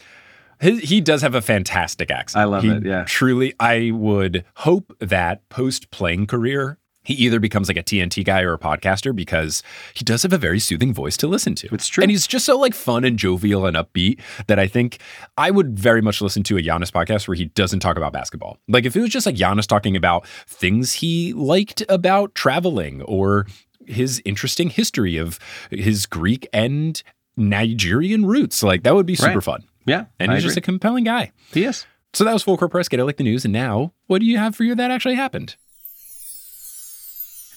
[0.59, 2.41] His, he does have a fantastic accent.
[2.41, 2.85] I love he it.
[2.85, 3.03] Yeah.
[3.05, 8.41] Truly, I would hope that post playing career, he either becomes like a TNT guy
[8.41, 9.61] or a podcaster because
[9.93, 11.67] he does have a very soothing voice to listen to.
[11.73, 12.01] It's true.
[12.01, 14.99] And he's just so like fun and jovial and upbeat that I think
[15.37, 18.57] I would very much listen to a Giannis podcast where he doesn't talk about basketball.
[18.67, 23.47] Like if it was just like Giannis talking about things he liked about traveling or
[23.85, 25.39] his interesting history of
[25.69, 27.01] his Greek and
[27.35, 29.43] Nigerian roots, like that would be super right.
[29.43, 29.63] fun.
[29.85, 30.05] Yeah.
[30.19, 31.31] And he's just a compelling guy.
[31.51, 31.85] He is.
[32.13, 32.87] So that was Full Court Press.
[32.87, 33.43] Get it like the news.
[33.43, 35.55] And now, what do you have for you that actually happened?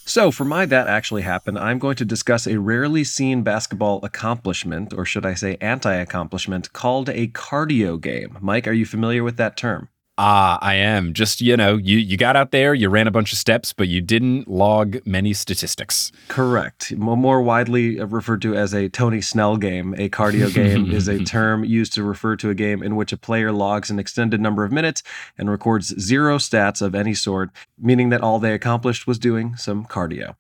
[0.08, 4.94] So, for my That Actually Happened, I'm going to discuss a rarely seen basketball accomplishment,
[4.94, 8.38] or should I say anti accomplishment, called a cardio game.
[8.40, 9.88] Mike, are you familiar with that term?
[10.18, 11.12] Ah, I am.
[11.12, 13.88] Just, you know, you, you got out there, you ran a bunch of steps, but
[13.88, 16.10] you didn't log many statistics.
[16.28, 16.96] Correct.
[16.96, 21.64] More widely referred to as a Tony Snell game, a cardio game is a term
[21.64, 24.72] used to refer to a game in which a player logs an extended number of
[24.72, 25.02] minutes
[25.36, 29.84] and records zero stats of any sort, meaning that all they accomplished was doing some
[29.84, 30.34] cardio.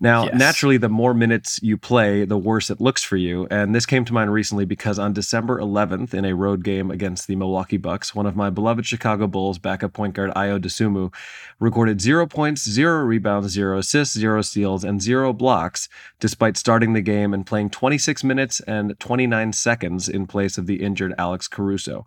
[0.00, 0.34] Now, yes.
[0.34, 3.48] naturally, the more minutes you play, the worse it looks for you.
[3.50, 7.26] And this came to mind recently because on December 11th, in a road game against
[7.26, 11.12] the Milwaukee Bucks, one of my beloved Chicago Bulls backup point guard Ayo Dosunmu
[11.58, 15.88] recorded zero points, zero rebounds, zero assists, zero steals, and zero blocks,
[16.20, 20.82] despite starting the game and playing 26 minutes and 29 seconds in place of the
[20.82, 22.06] injured Alex Caruso.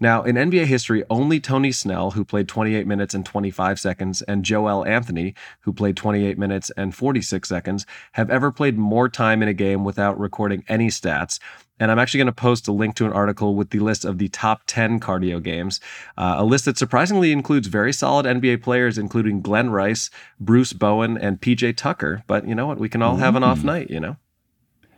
[0.00, 4.44] Now, in NBA history, only Tony Snell, who played 28 minutes and 25 seconds, and
[4.44, 9.48] Joel Anthony, who played 28 minutes and 46 seconds, have ever played more time in
[9.48, 11.40] a game without recording any stats.
[11.80, 14.18] And I'm actually going to post a link to an article with the list of
[14.18, 15.80] the top 10 cardio games,
[16.16, 21.16] uh, a list that surprisingly includes very solid NBA players, including Glen Rice, Bruce Bowen,
[21.16, 22.24] and PJ Tucker.
[22.26, 22.78] But you know what?
[22.78, 24.16] We can all have an off night, you know?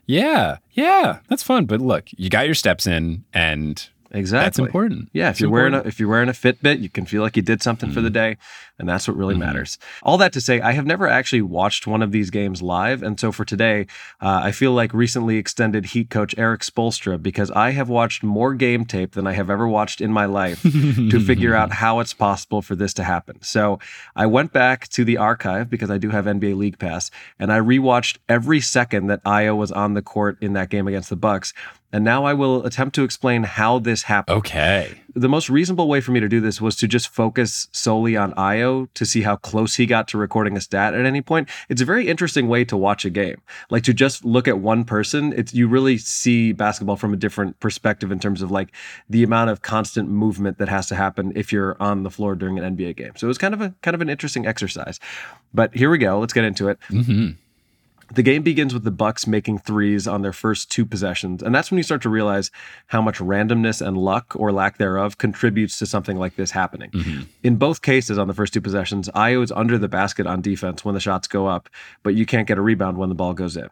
[0.07, 1.67] Yeah, yeah, that's fun.
[1.67, 4.45] But look, you got your steps in, and Exactly.
[4.45, 5.09] That's important.
[5.13, 5.29] Yeah.
[5.29, 5.73] If it's you're important.
[5.73, 7.95] wearing a if you're wearing a Fitbit, you can feel like you did something mm
[7.95, 8.35] for the mm-hmm.
[8.35, 8.37] day.
[8.79, 9.79] And that's what really mm matters.
[10.03, 13.03] All that to say, I have never actually watched one of these games live.
[13.03, 13.87] And so for today,
[14.21, 18.55] uh, I feel like recently extended Heat coach Erik Spoelstra because I have watched more
[18.55, 22.15] game tape than I have ever watched in my life to figure out how it's
[22.15, 23.41] possible for this to happen.
[23.43, 23.79] So
[24.15, 27.61] I went back to the archive because I do have NBA League Pass and I
[27.61, 31.53] rewatched every second that Ayo was on the court in that game against the Bucks.
[31.93, 34.39] And now I will attempt to explain how this happened.
[34.39, 35.01] Okay.
[35.15, 38.33] The most reasonable way for me to do this was to just focus solely on
[38.35, 41.49] Ayo to see how close he got to recording a stat at any point.
[41.69, 43.41] It's a very interesting way to watch a game.
[43.71, 47.59] Like to just look at one person, it's you really see basketball from a different
[47.59, 48.69] perspective in terms of like
[49.09, 52.57] the amount of constant movement that has to happen if you're on the floor during
[52.59, 53.13] an NBA game.
[53.17, 55.01] So it was kind of a kind of an interesting exercise.
[55.53, 56.21] But here we go.
[56.21, 56.79] Let's get into it.
[56.89, 57.31] Mm-hmm.
[58.13, 61.71] The game begins with the Bucks making threes on their first two possessions, and that's
[61.71, 62.51] when you start to realize
[62.89, 66.91] how much randomness and luck or lack thereof contributes to something like this happening.
[66.91, 67.23] Mm-hmm.
[67.43, 70.95] In both cases on the first two possessions, is under the basket on defense when
[70.95, 71.69] the shots go up,
[72.03, 73.69] but you can't get a rebound when the ball goes in.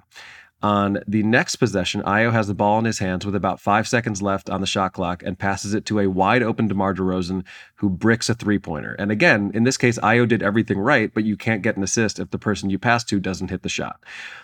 [0.61, 4.21] On the next possession, Ayo has the ball in his hands with about five seconds
[4.21, 7.45] left on the shot clock and passes it to a wide open DeMar DeRozan
[7.77, 8.95] who bricks a three pointer.
[8.99, 12.19] And again, in this case, Ayo did everything right, but you can't get an assist
[12.19, 14.03] if the person you pass to doesn't hit the shot.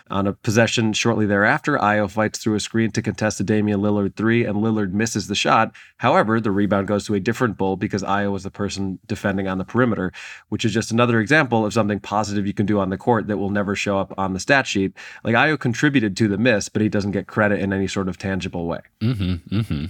[0.09, 4.15] On a possession shortly thereafter, Ayo fights through a screen to contest a Damian Lillard
[4.15, 5.75] three, and Lillard misses the shot.
[5.97, 9.57] However, the rebound goes to a different bull because Ayo was the person defending on
[9.57, 10.13] the perimeter,
[10.47, 13.37] which is just another example of something positive you can do on the court that
[13.37, 14.93] will never show up on the stat sheet.
[15.25, 18.17] Like Ayo contributed to the miss, but he doesn't get credit in any sort of
[18.17, 18.81] tangible way.
[19.01, 19.85] Mm-hmm, mm-hmm.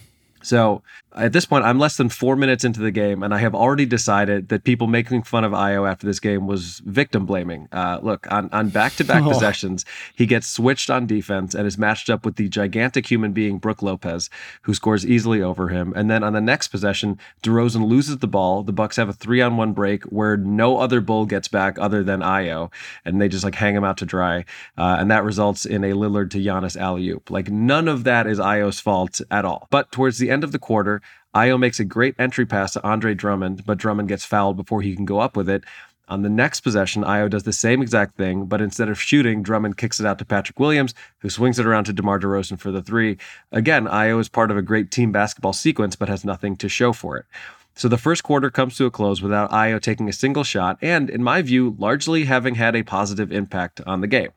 [0.46, 0.84] So
[1.16, 3.86] at this point, I'm less than four minutes into the game, and I have already
[3.86, 7.68] decided that people making fun of Ayo after this game was victim blaming.
[7.72, 11.78] Uh, look, on on back to back possessions, he gets switched on defense and is
[11.78, 14.30] matched up with the gigantic human being Brook Lopez,
[14.64, 15.94] who scores easily over him.
[15.96, 18.62] And then on the next possession, DeRozan loses the ball.
[18.62, 22.04] The Bucks have a three on one break where no other bull gets back other
[22.04, 22.72] than Ayo,
[23.04, 24.46] and they just like hang him out to dry,
[24.78, 27.32] uh, and that results in a Lillard to Giannis alley oop.
[27.32, 29.68] Like none of that is Ayo's fault at all.
[29.72, 31.02] But towards the end of the quarter,
[31.34, 34.96] Ayo makes a great entry pass to Andre Drummond, but Drummond gets fouled before he
[34.96, 35.64] can go up with it.
[36.08, 39.78] On the next possession, Ayo does the same exact thing, but instead of shooting, Drummond
[39.78, 42.84] kicks it out to Patrick Williams, who swings it around to DeMar DeRozan for the
[42.84, 43.18] three.
[43.52, 46.94] Again, Ayo is part of a great team basketball sequence, but has nothing to show
[46.94, 47.26] for it.
[47.74, 51.10] So the first quarter comes to a close without Ayo taking a single shot, and
[51.10, 54.30] in my view, largely having had a positive impact on the game.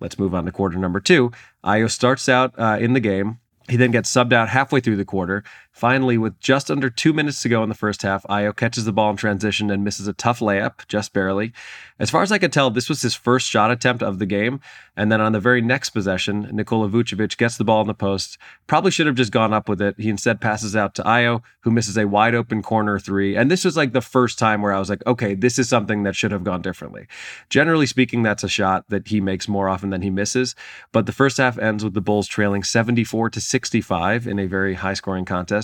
[0.00, 1.30] Let's move on to quarter number two.
[1.62, 3.38] Ayo starts out uh, in the game.
[3.68, 5.42] He then gets subbed out halfway through the quarter.
[5.74, 8.92] Finally, with just under two minutes to go in the first half, Ayo catches the
[8.92, 11.52] ball in transition and misses a tough layup, just barely.
[11.98, 14.60] As far as I could tell, this was his first shot attempt of the game.
[14.96, 18.38] And then on the very next possession, Nikola Vucevic gets the ball in the post.
[18.68, 19.96] Probably should have just gone up with it.
[19.98, 23.36] He instead passes out to Ayo, who misses a wide open corner three.
[23.36, 26.04] And this was like the first time where I was like, okay, this is something
[26.04, 27.08] that should have gone differently.
[27.50, 30.54] Generally speaking, that's a shot that he makes more often than he misses.
[30.92, 34.74] But the first half ends with the Bulls trailing 74 to 65 in a very
[34.74, 35.63] high scoring contest.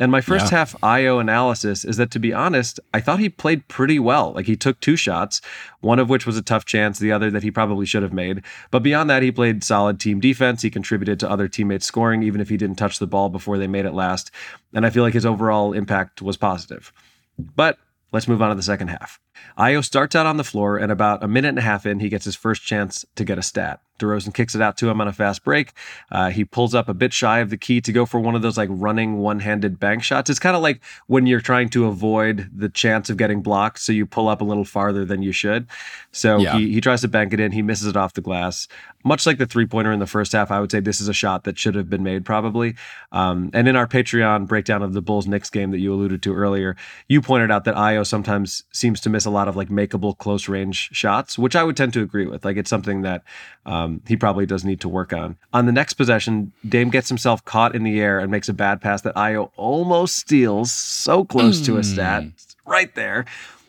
[0.00, 0.58] And my first yeah.
[0.58, 4.32] half Ayo analysis is that to be honest, I thought he played pretty well.
[4.32, 5.40] Like he took two shots,
[5.80, 8.42] one of which was a tough chance, the other that he probably should have made.
[8.70, 10.62] But beyond that, he played solid team defense.
[10.62, 13.66] He contributed to other teammates scoring, even if he didn't touch the ball before they
[13.66, 14.30] made it last.
[14.72, 16.92] And I feel like his overall impact was positive.
[17.38, 17.78] But
[18.12, 19.18] let's move on to the second half.
[19.58, 22.08] Ayo starts out on the floor, and about a minute and a half in, he
[22.08, 23.80] gets his first chance to get a stat.
[23.98, 25.72] DeRozan kicks it out to him on a fast break.
[26.12, 28.42] Uh, he pulls up a bit shy of the key to go for one of
[28.42, 30.30] those like running one-handed bank shots.
[30.30, 33.92] It's kind of like when you're trying to avoid the chance of getting blocked, so
[33.92, 35.66] you pull up a little farther than you should.
[36.12, 36.56] So yeah.
[36.56, 37.52] he he tries to bank it in.
[37.52, 38.68] He misses it off the glass.
[39.04, 41.44] Much like the three-pointer in the first half, I would say this is a shot
[41.44, 42.74] that should have been made probably.
[43.12, 46.34] Um, and in our Patreon breakdown of the Bulls Knicks game that you alluded to
[46.34, 46.76] earlier,
[47.08, 50.48] you pointed out that Ayo sometimes seems to miss a lot of like makeable close
[50.48, 52.44] range shots, which I would tend to agree with.
[52.44, 53.22] Like it's something that
[53.64, 55.36] um, he probably does need to work on.
[55.52, 58.80] On the next possession, Dame gets himself caught in the air and makes a bad
[58.80, 61.66] pass that Ayo almost steals, so close mm.
[61.66, 62.30] to a stat, hmm.
[62.66, 63.24] right there.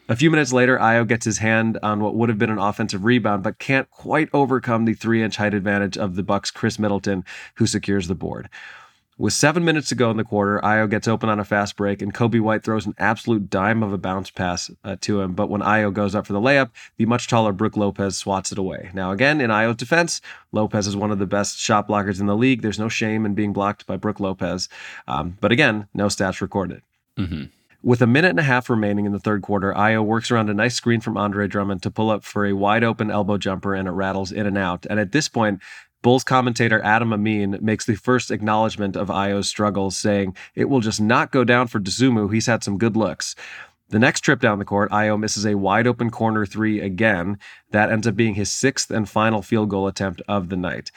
[0.09, 3.05] A few minutes later, Ayo gets his hand on what would have been an offensive
[3.05, 7.23] rebound, but can't quite overcome the three-inch height advantage of the Bucks' Khris Middleton,
[7.55, 8.49] who secures the board.
[9.19, 12.01] With seven minutes to go in the quarter, Ayo gets open on a fast break,
[12.01, 15.33] and Coby White throws an absolute dime of a bounce pass uh, to him.
[15.33, 18.57] But when Ayo goes up for the layup, the much taller Brook Lopez swats it
[18.57, 18.91] away.
[18.93, 20.21] Now, again, in Ayo's defense,
[20.53, 22.61] Lopez is one of the best shot blockers in the league.
[22.61, 24.69] There's no shame in being blocked by Brook Lopez.
[25.05, 26.81] Um, but again, no stats recorded.
[27.17, 27.43] Mm-hmm.
[27.81, 30.53] With a minute and a half remaining in the third quarter, Ayo works around a
[30.53, 33.87] nice screen from Andre Drummond to pull up for a wide open elbow jumper, and
[33.87, 34.85] it rattles in and out.
[34.89, 35.61] And at this point,
[36.01, 41.01] Bulls commentator Adam Amin makes the first acknowledgement of Ayo's struggles, saying, It will just
[41.01, 42.33] not go down for Dosunmu.
[42.33, 43.35] He's had some good looks.
[43.89, 47.37] The next trip down the court, Ayo misses a wide open corner three again.
[47.71, 50.91] That ends up being his sixth and final field goal attempt of the night.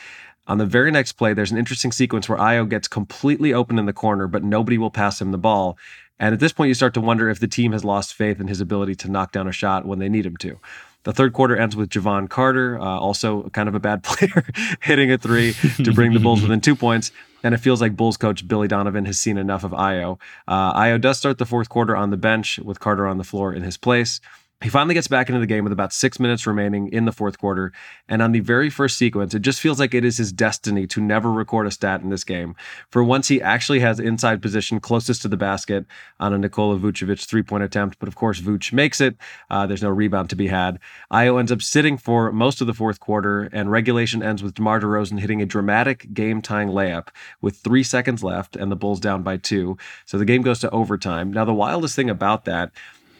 [0.46, 3.86] On the very next play, there's an interesting sequence where Ayo gets completely open in
[3.86, 5.78] the corner, but nobody will pass him the ball.
[6.18, 8.48] And at this point, you start to wonder if the team has lost faith in
[8.48, 10.60] his ability to knock down a shot when they need him to.
[11.04, 14.44] The third quarter ends with Jevon Carter, uh, also kind of a bad player,
[14.80, 17.10] hitting a three to bring the Bulls within two points.
[17.44, 20.20] And it feels like Bulls coach Billy Donovan has seen enough of Ayo.
[20.46, 23.52] Uh, Ayo does start the fourth quarter on the bench with Carter on the floor
[23.52, 24.20] in his place.
[24.62, 27.38] He finally gets back into the game with about six minutes remaining in the fourth
[27.38, 27.72] quarter.
[28.08, 31.00] And on the very first sequence, it just feels like it is his destiny to
[31.00, 32.54] never record a stat in this game.
[32.88, 35.84] For once, he actually has inside position closest to the basket
[36.20, 37.98] on a Nikola Vucevic three point attempt.
[37.98, 39.16] But of course, Vuce makes it.
[39.50, 40.78] Uh, there's no rebound to be had.
[41.12, 44.80] Ayo ends up sitting for most of the fourth quarter, and regulation ends with DeMar
[44.80, 47.08] DeRozan hitting a dramatic game tying layup
[47.40, 49.76] with three seconds left and the Bulls down by two.
[50.04, 51.32] So the game goes to overtime.
[51.32, 52.70] Now, the wildest thing about that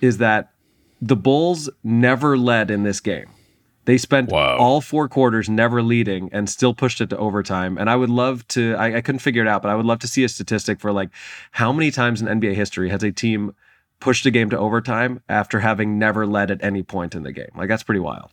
[0.01, 0.51] is that
[1.03, 3.26] the Bulls never led in this game.
[3.84, 4.57] They spent Whoa.
[4.61, 7.76] all four quarters never leading and still pushed it to overtime.
[7.76, 9.98] And I would love to, I, I, couldn't figure it out, but I would love
[9.98, 11.11] to see a statistic for like
[11.50, 13.57] how many times in NBA history has a team
[13.98, 17.50] pushed a game to overtime after having never led at any point in the game.
[17.57, 18.30] Like that's pretty wild.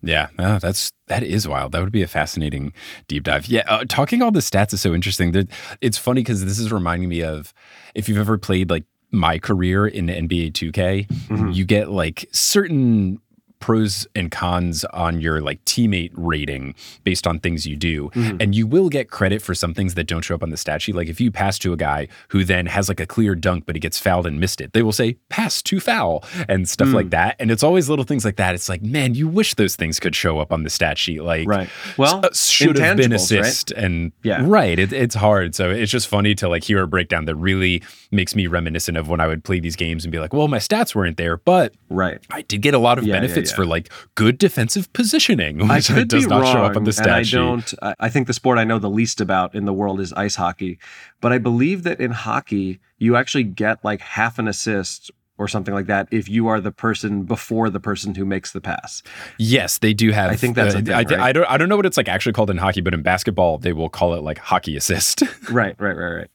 [0.00, 1.72] Yeah, oh, that's that is wild.
[1.72, 2.72] That would be a fascinating
[3.08, 3.46] deep dive.
[3.46, 5.48] Yeah, uh, talking all the stats is so interesting.
[5.80, 7.52] It's funny because this is reminding me of
[7.96, 11.50] if you've ever played like my career in NBA 2K, mm-hmm.
[11.50, 13.20] you get like certain
[13.60, 18.10] pros and cons on your like teammate rating based on things you do.
[18.10, 18.36] Mm-hmm.
[18.40, 20.82] And you will get credit for some things that don't show up on the stat
[20.82, 20.94] sheet.
[20.94, 23.76] Like if you pass to a guy who then has like a clear dunk, but
[23.76, 26.94] he gets fouled and missed it, they will say pass to foul and stuff mm.
[26.94, 27.36] like that.
[27.38, 28.54] And it's always little things like that.
[28.54, 31.22] It's like, man, you wish those things could show up on the stat sheet.
[31.22, 31.68] Like, right.
[31.96, 33.84] Well, uh, should have been assist right?
[33.84, 34.78] and yeah, right.
[34.78, 35.54] It, it's hard.
[35.54, 39.08] So it's just funny to like hear a breakdown that really makes me reminiscent of
[39.08, 41.74] when I would play these games and be like, well, my stats weren't there, but
[41.88, 45.62] right, I did get a lot of yeah, benefits yeah, for like good defensive positioning.
[45.70, 47.36] I could does be not wrong, show up on the stat and I sheet.
[47.36, 47.74] don't.
[47.98, 50.78] I think the sport I know the least about in the world is ice hockey,
[51.20, 55.72] but I believe that in hockey you actually get like half an assist or something
[55.72, 59.02] like that if you are the person before the person who makes the pass.
[59.38, 60.30] Yes, they do have.
[60.30, 61.12] I think that's a uh, thing, I, right?
[61.12, 61.46] I don't.
[61.46, 63.88] I don't know what it's like actually called in hockey, but in basketball they will
[63.88, 65.22] call it like hockey assist.
[65.50, 66.30] right, right, right, right.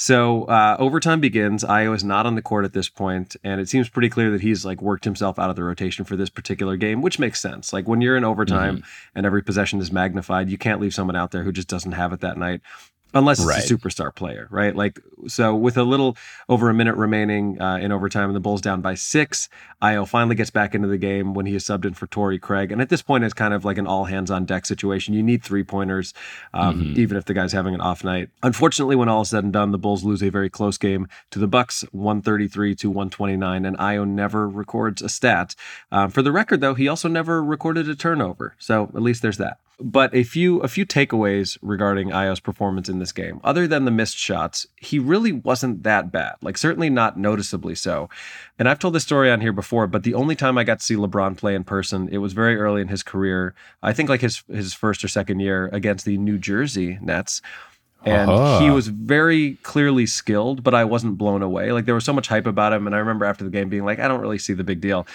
[0.00, 1.62] So uh, overtime begins.
[1.62, 4.40] Ayo is not on the court at this point, and it seems pretty clear that
[4.40, 7.70] he's like worked himself out of the rotation for this particular game, which makes sense.
[7.70, 8.86] Like when you're in overtime Mm-hmm.
[9.14, 12.14] and every possession is magnified, you can't leave someone out there who just doesn't have
[12.14, 12.62] it that night.
[13.12, 13.70] Unless it's Right.
[13.70, 14.74] a superstar player, right?
[14.74, 16.16] Like, so with a little
[16.48, 19.48] over a minute remaining uh, in overtime, and the Bulls down by six,
[19.82, 22.70] Ayo finally gets back into the game when he is subbed in for Torrey Craig.
[22.70, 25.14] And at this point, it's kind of like an all hands on deck situation.
[25.14, 26.14] You need three pointers,
[26.54, 28.28] um, even if the guy's having an off night.
[28.42, 31.38] Unfortunately, when all is said and done, the Bulls lose a very close game to
[31.38, 35.54] the Bucks, 133 to 129, and Ayo never records a stat.
[35.90, 38.54] Um, for the record, though, he also never recorded a turnover.
[38.58, 39.58] So at least there's that.
[39.82, 43.40] But a few a few takeaways regarding Ayo's performance in this game.
[43.42, 46.34] Other than the missed shots, he really wasn't that bad.
[46.42, 48.10] Like certainly not noticeably so.
[48.58, 50.84] And I've told this story on here before, but the only time I got to
[50.84, 53.54] see LeBron play in person, it was very early in his career.
[53.82, 57.40] I think like his his first or second year against the New Jersey Nets.
[58.02, 58.60] And Uh-huh.
[58.60, 61.72] he was very clearly skilled, but I wasn't blown away.
[61.72, 63.84] Like there was so much hype about him, and I remember after the game being
[63.84, 65.06] like, I don't really see the big deal.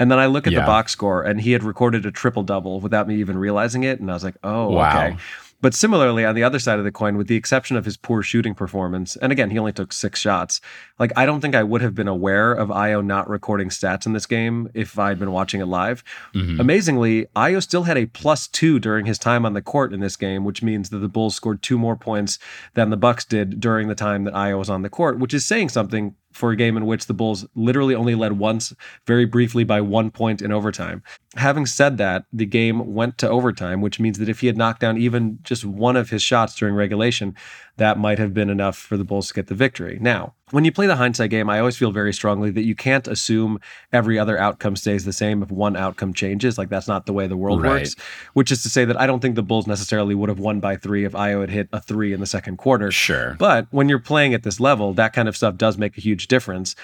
[0.00, 0.60] And then I look at Yeah.
[0.62, 4.00] the box score, and he had recorded a triple double without me even realizing it,
[4.00, 4.88] and I was like, oh, Wow.
[5.06, 5.16] okay.
[5.62, 8.22] But similarly, on the other side of the coin, with the exception of his poor
[8.22, 10.58] shooting performance, and again, he only took six shots.
[10.98, 14.14] Like, I don't think I would have been aware of Ayo not recording stats in
[14.14, 16.02] this game if I'd been watching it live.
[16.34, 16.60] Mm-hmm.
[16.62, 20.16] Amazingly, Ayo still had a plus two during his time on the court in this
[20.16, 22.38] game, which means that the Bulls scored two more points
[22.72, 25.44] than the Bucks did during the time that Ayo was on the court, which is
[25.44, 28.72] saying something for a game in which the Bulls literally only led once,
[29.06, 31.02] very briefly by one point in overtime.
[31.36, 34.80] Having said that, the game went to overtime, which means that if he had knocked
[34.80, 37.34] down even just one of his shots during regulation,
[37.80, 39.96] that might have been enough for the Bulls to get the victory.
[40.02, 43.08] Now, when you play the hindsight game, I always feel very strongly that you can't
[43.08, 43.58] assume
[43.90, 46.58] every other outcome stays the same if one outcome changes.
[46.58, 47.80] Like that's not the way the world Right.
[47.80, 47.96] works.
[48.34, 50.76] Which is to say that I don't think the Bulls necessarily would have won by
[50.76, 52.90] three if Ayo had hit a three in the second quarter.
[52.92, 53.34] Sure.
[53.38, 56.28] But when you're playing at this level, that kind of stuff does make a huge
[56.28, 56.76] difference.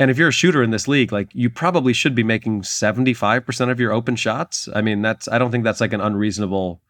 [0.00, 3.70] And if you're a shooter in this league, like you probably should be making 75%
[3.70, 4.68] of your open shots.
[4.74, 6.80] I mean, that's I don't think that's like an unreasonable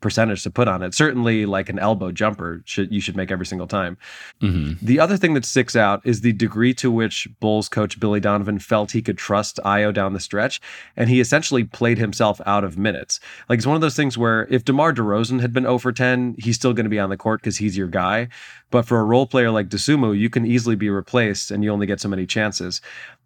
[0.00, 0.94] percentage to put on it.
[0.94, 3.96] Certainly like an elbow jumper should you should make every single time.
[4.42, 4.78] Mhm.
[4.80, 8.58] The other thing that sticks out is the degree to which Bulls coach Billy Donovan
[8.58, 10.60] felt he could trust Ayo down the stretch,
[10.96, 13.20] and he essentially played himself out of minutes.
[13.48, 16.36] Like it's one of those things where if DeMar DeRozan had been 0 for 10,
[16.38, 18.28] he's still going to be on the court because he's your guy.
[18.70, 21.86] But for a role player like Dosunmu, you can easily be replaced, and you only
[21.86, 22.80] get so many chances.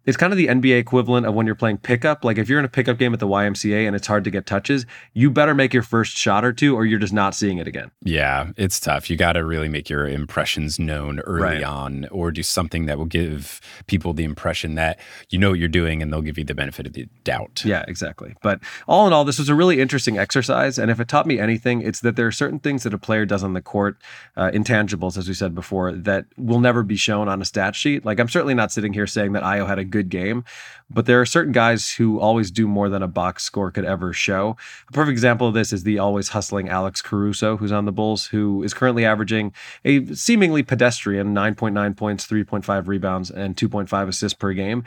[0.05, 2.23] It's kind of the NBA equivalent of when you're playing pickup.
[2.23, 4.45] Like if you're in a pickup game at the YMCA and it's hard to get
[4.45, 7.67] touches, you better make your first shot or two, or you're just not seeing it
[7.67, 7.91] again.
[8.03, 9.09] Yeah, it's tough.
[9.09, 11.63] You got to really make your impressions known early Right.
[11.63, 14.99] on, or do something that will give people the impression that
[15.29, 17.63] you know what you're doing, and they'll give you the benefit of the doubt.
[17.65, 18.35] Yeah, exactly.
[18.41, 20.77] But all in all, this was a really interesting exercise.
[20.77, 23.25] And if it taught me anything, it's that there are certain things that a player
[23.25, 23.97] does on the court,
[24.37, 28.05] uh, intangibles, as we said before, that will never be shown on a stat sheet.
[28.05, 30.43] Like, I'm certainly not sitting here saying that Ayo had a good game,
[30.89, 34.11] but there are certain guys who always do more than a box score could ever
[34.11, 34.57] show.
[34.89, 38.25] A perfect example of this is the always hustling Alex Caruso, who's on the Bulls,
[38.27, 39.53] who is currently averaging
[39.85, 44.83] a seemingly pedestrian 9.9 points, 3.5 rebounds, and 2.5 assists per game.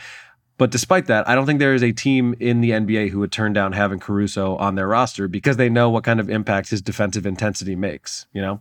[0.58, 3.30] But despite that, I don't think there is a team in the NBA who would
[3.32, 6.82] turn down having Caruso on their roster because they know what kind of impact his
[6.82, 8.60] defensive intensity makes, you know?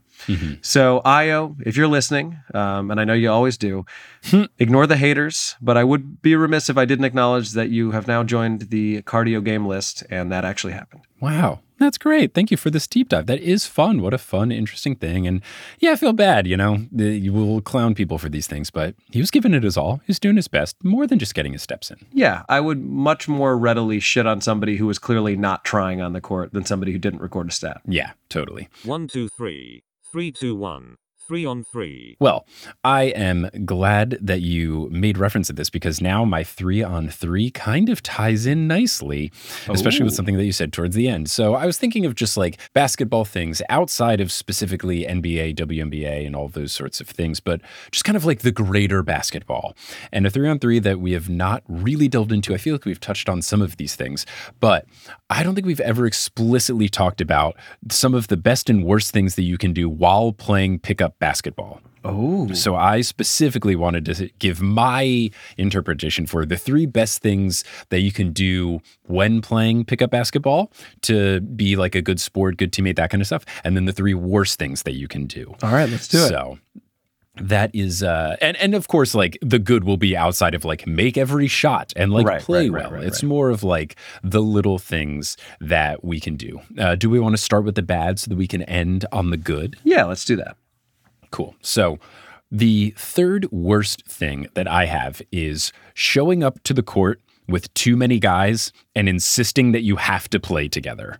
[0.62, 3.86] So, Ayo, if you're listening, um, and I know you always do,
[4.60, 8.08] ignore the haters, but I would be remiss if I didn't acknowledge that you have
[8.08, 11.02] now joined the cardio game list, and that actually happened.
[11.20, 11.60] Wow.
[11.80, 12.34] That's great.
[12.34, 13.28] Thank you for this deep dive.
[13.28, 14.02] That is fun.
[14.02, 15.28] What a fun, interesting thing.
[15.28, 15.42] And
[15.80, 18.96] yeah, I feel bad, you know, the- you will clown people for these things, but
[19.12, 19.98] he was giving it his all.
[19.98, 21.98] He was doing his best, more than just getting his steps in.
[22.12, 26.14] Yeah, I would much more readily shit on somebody who was clearly not trying on
[26.14, 27.82] the court than somebody who didn't record a stat.
[27.86, 28.70] Yeah, totally.
[28.84, 29.84] One, two, three.
[30.12, 30.96] Three, two, one.
[31.28, 32.16] Three on three.
[32.22, 32.48] Well,
[32.86, 37.52] I am glad that you made reference to this because now my three on three
[37.52, 39.34] kind of ties in nicely,
[39.68, 40.16] especially with oh.
[40.16, 41.30] something that you said towards the end.
[41.30, 46.34] So I was thinking of just like basketball things outside of specifically NBA, WNBA, and
[46.34, 47.60] all those sorts of things, but
[47.92, 49.76] just kind of like the greater basketball.
[50.14, 52.54] And a three on three that we have not really delved into.
[52.54, 54.26] I feel like we've touched on some of these things,
[54.62, 54.86] but
[55.30, 57.58] I don't think we've ever explicitly talked about
[57.92, 61.82] some of the best and worst things that you can do while playing pickup basketball.
[62.04, 62.52] Oh.
[62.54, 68.12] So I specifically wanted to give my interpretation for the three best things that you
[68.12, 73.10] can do when playing pickup basketball to be like a good sport, good teammate, that
[73.10, 75.56] kind of stuff, and then the three worst things that you can do.
[75.62, 76.30] All right, let's do it.
[76.30, 76.60] So
[77.40, 80.88] that is uh and and of course like the good will be outside of like
[80.88, 84.42] make every shot and like Right, play right, well right, it's more of like the
[84.42, 88.18] little things that we can do uh do we want to start with the bad
[88.18, 90.58] so that we can end on the good Yeah, let's do that.
[91.32, 91.56] Cool.
[91.62, 92.00] So,
[92.50, 97.20] the third worst thing that I have is showing up to the court
[97.50, 101.18] with too many guys and insisting that you have to play together.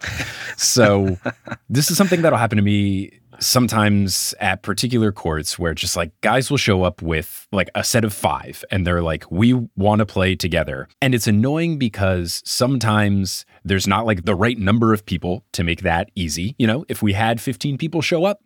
[0.56, 1.18] So,
[1.70, 6.50] this is something that'll happen to me sometimes at particular courts where just like guys
[6.50, 10.06] will show up with like a set of five and they're like, we want to
[10.06, 10.88] play together.
[11.02, 15.82] And it's annoying because sometimes there's not like the right number of people to make
[15.82, 16.56] that easy.
[16.58, 18.42] You know, if we had 15 people show up,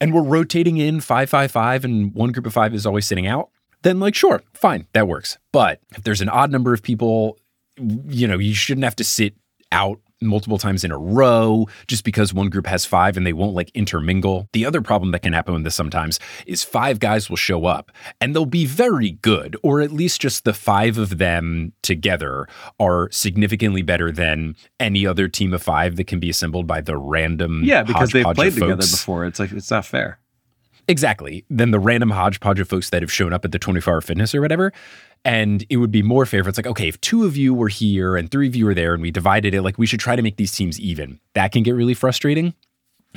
[0.00, 3.26] and we're rotating in five, five, five, and one group of five is always sitting
[3.26, 3.50] out,
[3.82, 5.38] then like, sure, fine, that works.
[5.52, 7.38] But if there's an odd number of people,
[7.78, 9.34] you know, you shouldn't have to sit
[9.72, 13.54] out multiple times in a row just because one group has five and they won't
[13.54, 14.48] like intermingle.
[14.52, 17.92] The other problem that can happen with this sometimes is five guys will show up
[18.20, 22.48] and they'll be very good, or at least just the five of them together
[22.80, 26.96] are significantly better than any other team of five that can be assembled by the
[26.96, 29.26] random Yeah, because they've played together before.
[29.26, 30.18] It's like it's not fair.
[30.88, 31.44] Exactly.
[31.50, 34.34] Then the random hodgepodge of folks that have shown up at the 24 hour fitness
[34.34, 34.72] or whatever.
[35.24, 37.68] And it would be more fair if it's like, okay, if two of you were
[37.68, 40.14] here and three of you were there and we divided it, like we should try
[40.14, 41.18] to make these teams even.
[41.34, 42.54] That can get really frustrating.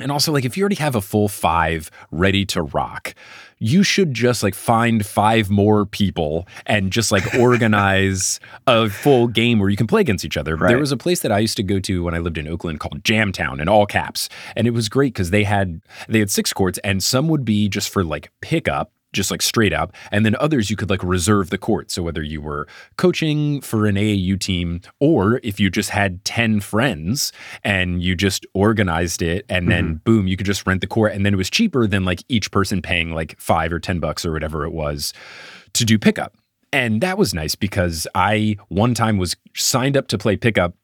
[0.02, 3.14] And also, like, if you already have a full five ready to rock,
[3.60, 9.58] you should just like find five more people and just like organize a full game
[9.58, 10.56] where you can play against each other.
[10.56, 12.80] There was a place that I used to go to when I lived in Oakland
[12.80, 14.28] called Jamtown in all caps.
[14.56, 17.68] And it was great because they had they had six courts and some would be
[17.68, 19.92] just for like pickup just like straight up.
[20.10, 21.90] And then others you could like reserve the court.
[21.90, 26.60] So whether you were coaching for an AAU team or if you just had 10
[26.60, 27.32] friends
[27.64, 29.96] and you just organized it and then mm-hmm.
[30.04, 31.12] boom, you could just rent the court.
[31.12, 34.24] And then it was cheaper than like each person paying like five or 10 bucks
[34.24, 35.12] or whatever it was
[35.74, 36.36] to do pickup.
[36.72, 40.74] And that was nice because I one time was signed up to play pickup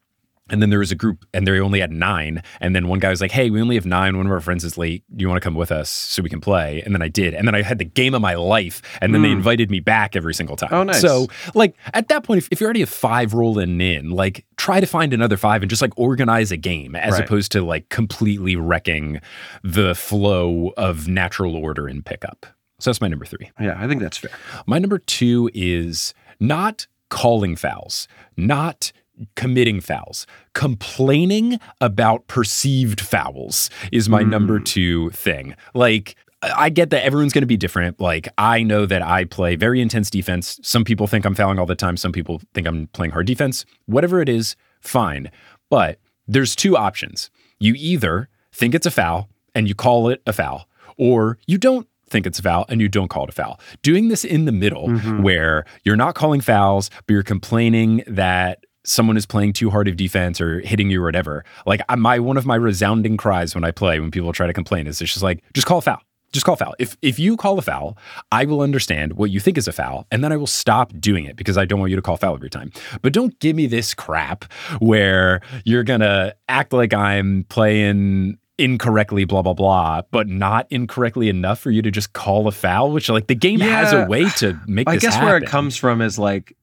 [0.49, 2.41] and then there was a group and they only had nine.
[2.61, 4.17] And then one guy was like, Hey, we only have nine.
[4.17, 5.03] One of our friends is late.
[5.15, 6.81] Do you want to come with us so we can play?
[6.85, 7.33] And then I did.
[7.33, 8.81] And then I had the game of my life.
[9.01, 9.37] And then they hmm.
[9.37, 10.69] invited me back every single time.
[10.71, 11.01] Oh, nice.
[11.01, 14.79] So, like, at that point, if, if you already have five rolling in, like, try
[14.79, 17.23] to find another five and just like organize a game as Right.
[17.23, 19.21] opposed to like completely wrecking
[19.63, 22.45] the flow of natural order in pickup.
[22.79, 23.51] So that's my number three.
[23.59, 24.31] Yeah, I think that's fair.
[24.65, 28.91] My number two is not calling fouls, not
[29.35, 34.63] committing fouls, complaining about perceived fouls is my number hmm.
[34.63, 35.55] two thing.
[35.73, 37.99] Like, I I get that everyone's going to be different.
[37.99, 40.59] Like, I know that I play very intense defense.
[40.61, 41.97] Some people think I'm fouling all the time.
[41.97, 43.65] Some people think I'm playing hard defense.
[43.85, 45.31] Whatever it is, fine.
[45.69, 47.31] But there's two options.
[47.59, 51.87] You either think it's a foul and you call it a foul, or you don't
[52.09, 53.59] think it's a foul and you don't call it a foul.
[53.81, 55.23] Doing this in the middle mm-hmm.
[55.23, 59.97] where you're not calling fouls, but you're complaining that someone is playing too hard of
[59.97, 61.43] defense or hitting you or whatever.
[61.65, 64.87] Like my one of my resounding cries when I play when people try to complain
[64.87, 66.01] is it's just like just call a foul.
[66.33, 66.75] Just call foul.
[66.77, 67.97] If if you call a foul,
[68.31, 71.25] I will understand what you think is a foul, and then I will stop doing
[71.25, 72.71] it because I don't want you to call foul every time.
[73.01, 79.41] But don't give me this crap where you're gonna act like I'm playing incorrectly, blah
[79.41, 82.91] blah blah, but not incorrectly enough for you to just call a foul.
[82.91, 84.89] Which like the game has a way to make.
[84.89, 86.57] I guess where it comes from is like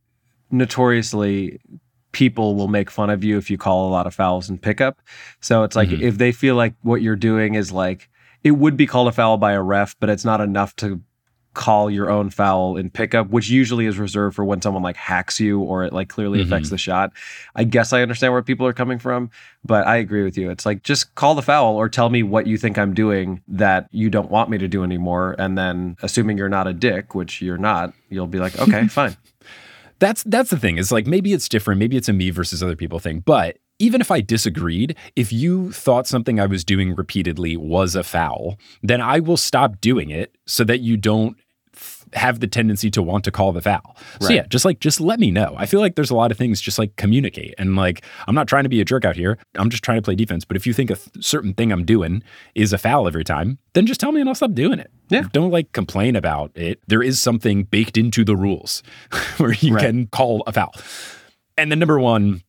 [0.50, 1.58] notoriously
[2.14, 5.02] people will make fun of you if you call a lot of fouls in pickup.
[5.40, 6.00] So it's like Mhm.
[6.00, 8.08] if they feel like what you're doing is like
[8.42, 11.00] it would be called a foul by a ref, but it's not enough to
[11.54, 15.38] call your own foul in pickup, which usually is reserved for when someone like hacks
[15.38, 17.12] you or it like clearly affects the shot.
[17.54, 19.30] I guess I understand where people are coming from,
[19.64, 20.50] but I agree with you.
[20.50, 23.88] It's like just call the foul or tell me what you think I'm doing that
[23.92, 25.36] you don't want me to do anymore.
[25.38, 29.16] And then assuming you're not a dick, which you're not, you'll be like, okay, fine.
[29.98, 30.78] That's that's the thing.
[30.78, 31.78] Is like maybe it's different.
[31.78, 33.20] Maybe it's a me versus other people thing.
[33.20, 38.04] But even if I disagreed, if you thought something I was doing repeatedly was a
[38.04, 41.36] foul, then I will stop doing it so that you don't
[42.14, 43.96] have the tendency to want to call the foul.
[44.20, 44.36] So Right.
[44.36, 45.54] yeah, just like just let me know.
[45.58, 48.46] I feel like there's a lot of things just like communicate and like I'm not
[48.48, 49.38] trying to be a jerk out here.
[49.56, 50.44] I'm just trying to play defense.
[50.44, 52.22] But if you think a th- certain thing I'm doing
[52.54, 54.90] is a foul every time, then just tell me and I'll stop doing it.
[55.08, 55.24] Yeah.
[55.32, 56.80] Don't like complain about it.
[56.86, 58.82] There is something baked into the rules
[59.38, 59.84] where you Right.
[59.84, 60.72] can call a foul.
[61.58, 62.42] And then number one,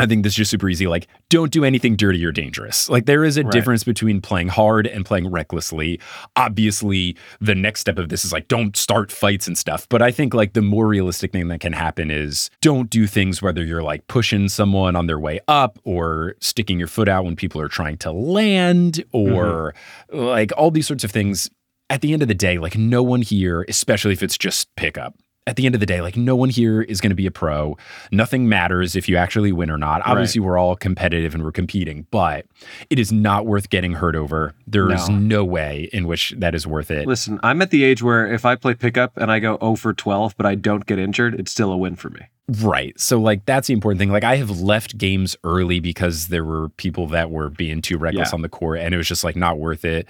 [0.00, 0.86] I think this is just super easy.
[0.86, 2.88] Like, don't do anything dirty or dangerous.
[2.88, 3.52] Like, there is a Right.
[3.52, 6.00] difference between playing hard and playing recklessly.
[6.36, 9.86] Obviously, the next step of this is like, don't start fights and stuff.
[9.88, 13.42] But I think like the more realistic thing that can happen is don't do things
[13.42, 17.36] whether you're like pushing someone on their way up or sticking your foot out when
[17.36, 19.74] people are trying to land or
[20.12, 20.24] mm-hmm.
[20.24, 21.50] like all these sorts of things
[21.90, 25.16] at the end of the day, like no one here, especially if it's just pickup,
[25.46, 27.30] at the end of the day, like no one here is going to be a
[27.30, 27.76] pro.
[28.12, 30.02] Nothing matters if you actually win or not.
[30.06, 32.44] Obviously, we're all competitive and we're competing, but
[32.90, 34.54] it is not worth getting hurt over.
[34.66, 35.18] There is No.
[35.18, 35.44] no.
[35.44, 37.06] way in which that is worth it.
[37.08, 39.92] Listen, I'm at the age where if I play pickup and I go 0 for
[39.94, 42.20] 12, but I don't get injured, it's still a win for me.
[42.62, 42.98] Right.
[43.00, 44.10] So like that's the important thing.
[44.10, 48.28] Like I have left games early because there were people that were being too reckless
[48.30, 48.34] Yeah.
[48.34, 50.06] on the court and it was just like not worth it.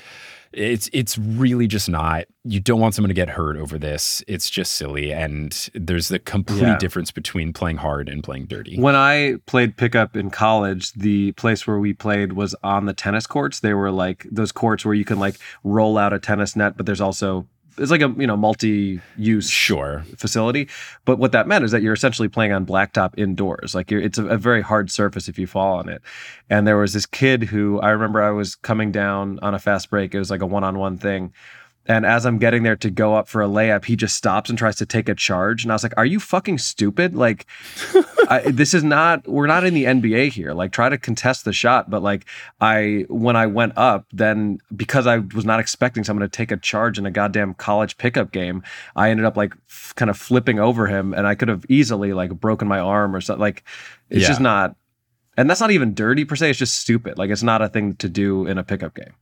[0.53, 2.25] It's it's really just not.
[2.45, 4.25] You don't want someone to get hurt over this.
[4.27, 6.79] It's just silly and there's a complete Yeah.
[6.79, 8.77] difference between playing hard and playing dirty.
[8.79, 13.27] When I played pickup in college, the place where we played was on the tennis
[13.29, 13.61] courts.
[13.61, 16.85] They were like those courts where you can like roll out a tennis net, but
[16.87, 17.47] there's also
[17.79, 20.05] it's like a you know multi-use Sure.
[20.17, 20.69] facility.
[21.05, 23.75] But what that meant is that you're essentially playing on blacktop indoors.
[23.75, 26.03] Like you're, it's a, a very hard surface if you fall on it.
[26.49, 29.91] And there was this kid who I remember I was coming down on a fast
[29.91, 30.15] break.
[30.15, 31.33] It was like a one-on-one thing.
[31.87, 34.59] And as I'm getting there to go up for a layup, he just stops and
[34.59, 35.65] tries to take a charge.
[35.65, 37.15] And I was like, "Are you fucking stupid?
[37.17, 37.47] Like,
[38.29, 39.27] I, this is not.
[39.27, 40.53] We're not in the NBA here.
[40.53, 42.27] Like, try to contest the shot." But like,
[42.61, 46.57] I when I went up, then because I was not expecting someone to take a
[46.59, 48.63] charge in a goddamn college pickup game,
[48.95, 52.13] I ended up like f- kind of flipping over him, and I could have easily
[52.13, 53.41] like broken my arm or something.
[53.41, 53.65] Like,
[54.11, 54.29] it's Yeah.
[54.29, 54.77] just not.
[55.37, 56.51] And that's not even dirty per se.
[56.51, 57.17] It's just stupid.
[57.17, 59.15] Like, it's not a thing to do in a pickup game.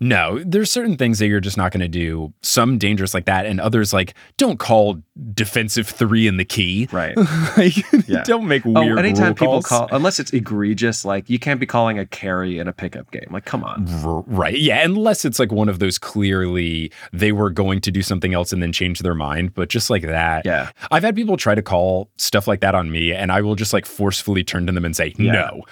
[0.00, 2.32] No, there's certain things that you're just not going to do.
[2.42, 5.02] Some dangerous like that, and others like don't call
[5.34, 6.88] defensive three in the key.
[6.92, 7.16] Right.
[7.56, 7.76] like,
[8.08, 8.22] Yeah.
[8.24, 8.76] don't make weird.
[8.78, 8.98] Oh, weird.
[9.00, 9.66] anytime rule people calls.
[9.66, 13.26] call, unless it's egregious, like you can't be calling a carry in a pickup game.
[13.30, 13.86] Like, come on.
[14.04, 14.58] R- Right.
[14.58, 14.84] Yeah.
[14.84, 18.62] Unless it's like one of those clearly they were going to do something else and
[18.62, 19.54] then change their mind.
[19.54, 20.44] But just like that.
[20.44, 20.70] Yeah.
[20.90, 23.72] I've had people try to call stuff like that on me and I will just
[23.72, 25.32] like forcefully turn to them and say, Yeah.
[25.32, 25.62] no.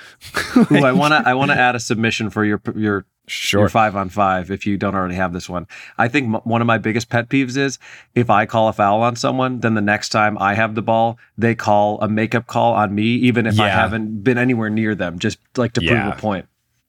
[0.73, 1.23] Ooh, I want to.
[1.29, 3.63] I want to add a submission for your your Sure.
[3.63, 4.51] your five on five.
[4.51, 5.67] If you don't already have this one,
[5.99, 7.79] I think m- one of my biggest pet peeves is
[8.15, 11.19] if I call a foul on someone, then the next time I have the ball,
[11.37, 15.19] they call a makeup call on me, even if I haven't been anywhere near them,
[15.19, 16.03] just like to Yeah.
[16.05, 16.47] prove a point.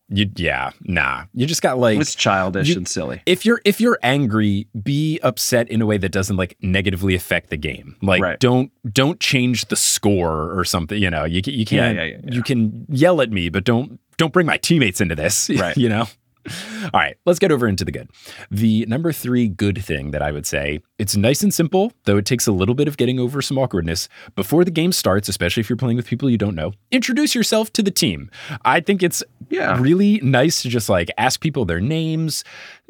[0.10, 0.72] You, yeah.
[0.84, 1.26] Nah.
[1.34, 2.00] You just got like.
[2.00, 3.22] It's childish you- and silly.
[3.26, 7.50] if you're if you're angry, be upset in a way that doesn't like negatively affect
[7.50, 7.98] the game.
[8.02, 8.40] Like Right.
[8.40, 11.02] don't don't change the score or something.
[11.02, 12.32] You know, you you can't yeah, yeah, yeah.
[12.34, 15.50] you can yell at me, but don't don't bring my teammates into this.
[15.60, 15.76] Right.
[15.76, 16.08] You know.
[16.93, 18.10] All right, let's get over into the good.
[18.52, 22.26] The number three good thing that I would say it's nice and simple, though it
[22.26, 24.10] takes a little bit of getting over some awkwardness.
[24.36, 27.72] Before the game starts, especially if you're playing with people you don't know, introduce yourself
[27.74, 28.30] to the team.
[28.66, 29.80] I think it's Yeah.
[29.80, 32.43] really nice to just like ask people their names,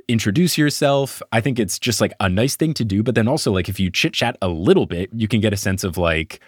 [0.08, 1.22] introduce yourself.
[1.32, 3.04] I think it's just like a nice thing to do.
[3.04, 5.58] But then also, like, if you chit chat a little bit, you can get a
[5.58, 6.40] sense of like,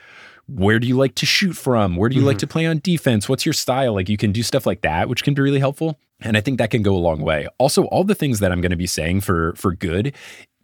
[0.47, 1.95] where do you like to shoot from?
[1.95, 2.39] Where do you like mm-hmm.
[2.39, 3.29] to play on defense?
[3.29, 3.93] What's your style?
[3.93, 5.99] Like, you can do stuff like that, which can be really helpful.
[6.21, 7.47] And I think that can go a long way.
[7.57, 10.13] Also, all the things that I'm going to be saying for for good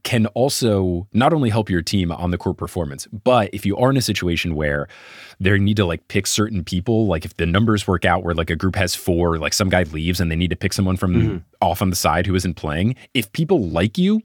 [0.06, 3.90] can also not only help your team on the court performance, but if you are
[3.90, 4.88] in a situation where
[5.40, 8.52] they need to like pick certain people, like if the numbers work out where like
[8.52, 11.14] a group has four, like some guy leaves and they need to pick someone from
[11.16, 11.38] mm-hmm.
[11.60, 14.22] off on the side who isn't playing, if people like you,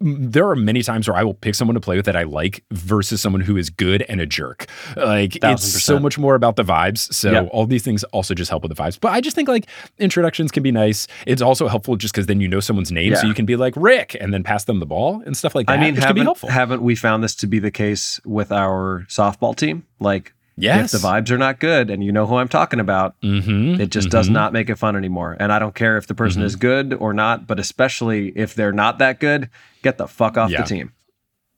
[0.00, 2.64] there are many times where I will pick someone to play with that I like
[2.70, 4.66] versus someone who is good and a jerk.
[4.96, 7.12] Like it's so much more about the vibes.
[7.12, 8.98] So all these things also just help with the vibes.
[8.98, 9.66] But I just think like
[9.98, 11.06] introductions can be nice.
[11.26, 13.74] It's also helpful just because then you know someone's name, so you can be like
[13.76, 15.78] Rick and then pass them the ball and stuff like that.
[15.78, 16.48] I mean, which can be haven't helpful.
[16.48, 19.86] haven't we found this to be the case with our softball team?
[19.98, 20.32] Like,
[20.62, 23.80] yes, if the vibes are not good, and you know who I'm talking about, Mm-hmm.
[23.80, 25.36] It just does not make it fun anymore.
[25.40, 26.46] And I don't care if the person Mhm.
[26.46, 29.48] is good or not, but especially if they're not that good,
[29.82, 30.62] get the fuck off Yeah.
[30.62, 30.92] the team.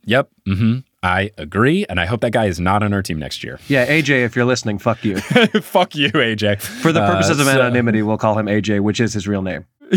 [0.05, 0.29] Yep.
[0.49, 0.79] Mm-hmm.
[1.05, 3.59] I agree, and I hope that guy is not on our team next year.
[3.69, 5.17] Yeah, AJ, if you're listening, fuck you.
[5.61, 6.61] Fuck you, AJ.
[6.61, 9.65] For the purposes Uh, of anonymity, we'll call him AJ, which is his real name.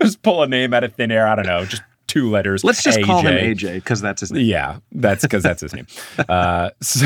[0.00, 1.26] just pull a name out of thin air.
[1.26, 2.64] I don't know, just two letters.
[2.64, 4.44] Let's just call him AJ because that's his name.
[4.46, 5.86] Yeah, that's because that's his name.
[6.28, 7.04] Uh, s-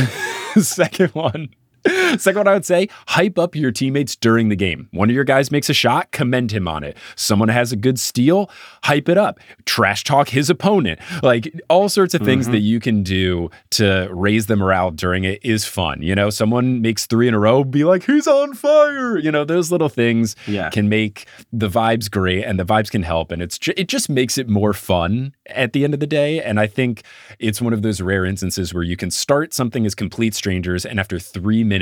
[0.68, 1.48] second one.
[2.18, 4.88] Second one, I would say hype up your teammates during the game.
[4.92, 6.96] One of your guys makes a shot, commend him on it.
[7.16, 8.50] Someone has a good steal,
[8.84, 9.38] hype it up.
[9.66, 11.00] Trash talk his opponent.
[11.22, 12.64] Like all sorts of things that mm-hmm.
[12.66, 16.02] you can do to raise the morale during it is fun.
[16.02, 19.18] You know, someone makes three in a row, be like, he's on fire.
[19.18, 20.70] You know, those little things Yeah.
[20.70, 24.08] can make the vibes great and the vibes can help and it's ju- it just
[24.08, 27.02] makes it more fun at the end of the day and i think
[27.38, 31.00] it's one of those rare instances where you can start something as complete strangers and
[31.00, 31.73] after 3 minutes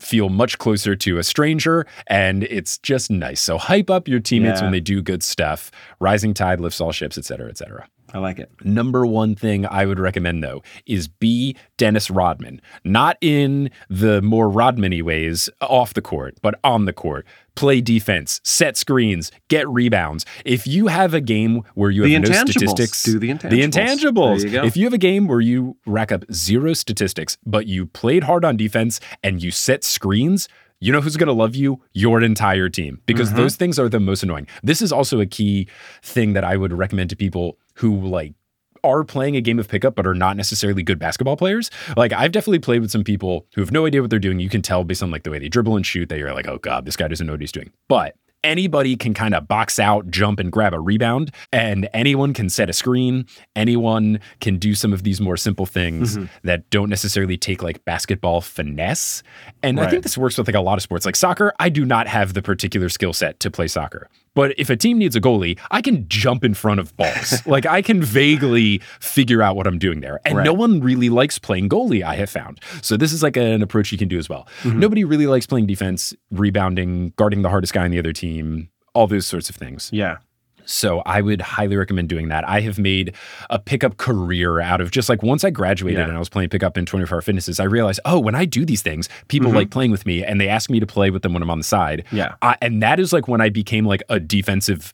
[0.00, 3.40] feel much closer to a stranger and it's just nice.
[3.40, 4.64] So hype up your teammates Yeah.
[4.66, 5.70] when they do good stuff.
[6.00, 8.50] Rising tide lifts all ships etc cetera et cetera I like it.
[8.64, 14.48] Number one thing I would recommend though is be Dennis Rodman, not in the more
[14.48, 17.26] Rodman-y ways off the court, but on the court.
[17.56, 20.24] Play defense, set screens, get rebounds.
[20.44, 23.50] If you have a game where you have no statistics, Do the intangibles.
[23.50, 24.50] The intangibles.
[24.50, 24.62] you.
[24.62, 28.44] If you have a game where you rack up zero statistics, but you played hard
[28.44, 30.48] on defense and you set screens,
[30.80, 31.80] you know who's going to love you?
[31.92, 33.36] Your entire team, because Mm-hmm.
[33.38, 34.46] those things are the most annoying.
[34.64, 35.68] This is also a key
[36.02, 38.34] thing that I would recommend to people who like
[38.82, 41.70] are playing a game of pickup but are not necessarily good basketball players.
[41.96, 44.40] Like I've definitely played with some people who have no idea what they're doing.
[44.40, 46.46] You can tell based on like the way they dribble and shoot that you're like,
[46.48, 47.70] oh god, this guy doesn't know what he's doing.
[47.88, 52.50] But anybody can kind of box out, jump and grab a rebound, and anyone can
[52.50, 53.24] set a screen.
[53.56, 56.26] Anyone can do some of these more simple things Mm-hmm.
[56.46, 59.22] that don't necessarily take like basketball finesse.
[59.62, 61.06] And I think this works with like a lot of sports.
[61.06, 64.10] Like soccer, I do not have the particular skill set to play soccer.
[64.34, 67.46] But if a team needs a goalie, I can jump in front of balls.
[67.46, 70.20] like I can vaguely figure out what I'm doing there.
[70.24, 72.60] And no one really likes playing goalie, I have found.
[72.82, 74.46] So this is like an approach you can do as well.
[74.62, 74.80] Mm-hmm.
[74.80, 79.06] Nobody really likes playing defense, rebounding, guarding the hardest guy on the other team, all
[79.06, 79.90] those sorts of things.
[79.92, 80.18] Yeah.
[80.66, 82.48] So I would highly recommend doing that.
[82.48, 83.14] I have made
[83.50, 86.04] a pickup career out of just like once I graduated Yeah.
[86.08, 88.64] and I was playing pickup in 24 hour fitnesses, I realized, oh, when I do
[88.64, 89.56] these things, people Mm-hmm.
[89.58, 91.58] like playing with me and they ask me to play with them when I'm on
[91.58, 92.04] the side.
[92.12, 92.34] Yeah.
[92.42, 94.92] I, and that is like when I became like a defensive,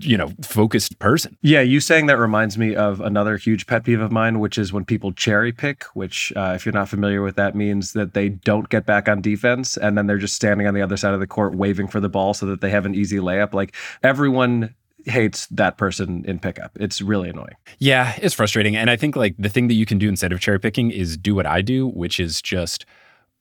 [0.00, 1.36] you know, focused person.
[1.42, 4.72] Yeah, you saying that reminds me of another huge pet peeve of mine, which is
[4.72, 8.28] when people cherry pick, which, uh, if you're not familiar with that, means that they
[8.28, 11.20] don't get back on defense and then they're just standing on the other side of
[11.20, 13.54] the court waving for the ball so that they have an easy layup.
[13.54, 14.74] Like everyone
[15.04, 16.70] hates that person in pickup.
[16.76, 17.56] It's really annoying.
[17.78, 18.76] Yeah, it's frustrating.
[18.76, 21.16] And I think like the thing that you can do instead of cherry picking is
[21.16, 22.86] do what I do, which is just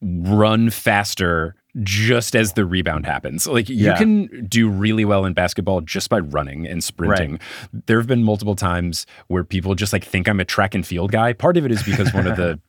[0.02, 3.48] run faster just as the rebound happens.
[3.48, 3.98] Like you Yeah.
[3.98, 7.40] can do really well in basketball just by running and sprinting.
[7.86, 11.12] There have been multiple times where people just like think I'm a track and field
[11.12, 11.34] guy.
[11.34, 12.60] Part of it is because one of the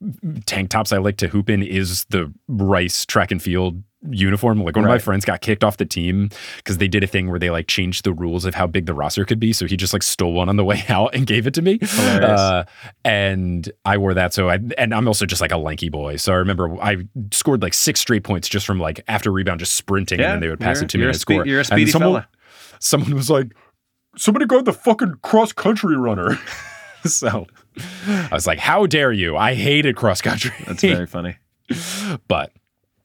[0.46, 4.62] tank tops I like to hoop in is the Rice track and field uniform.
[4.62, 7.28] Like one of my friends got kicked off the team because they did a thing
[7.28, 9.52] where they like changed the rules of how big the roster could be.
[9.52, 11.78] So he just like stole one on the way out and gave it to me.
[11.98, 12.64] Uh,
[13.04, 14.32] and I wore that.
[14.34, 16.16] So I, and I'm also just like a lanky boy.
[16.16, 16.98] So I remember I
[17.32, 20.20] scored like six straight points just from like after rebound, just sprinting.
[20.20, 21.46] and then they would pass it to me and I'd score.
[21.46, 22.28] You're a And someone, fella.
[22.78, 23.52] someone was like,
[24.16, 26.38] somebody guard the fucking cross country runner.
[27.04, 27.46] so
[28.06, 29.36] I was like, how dare you?
[29.36, 30.52] I hated cross country.
[30.66, 31.36] That's very funny.
[32.28, 32.52] but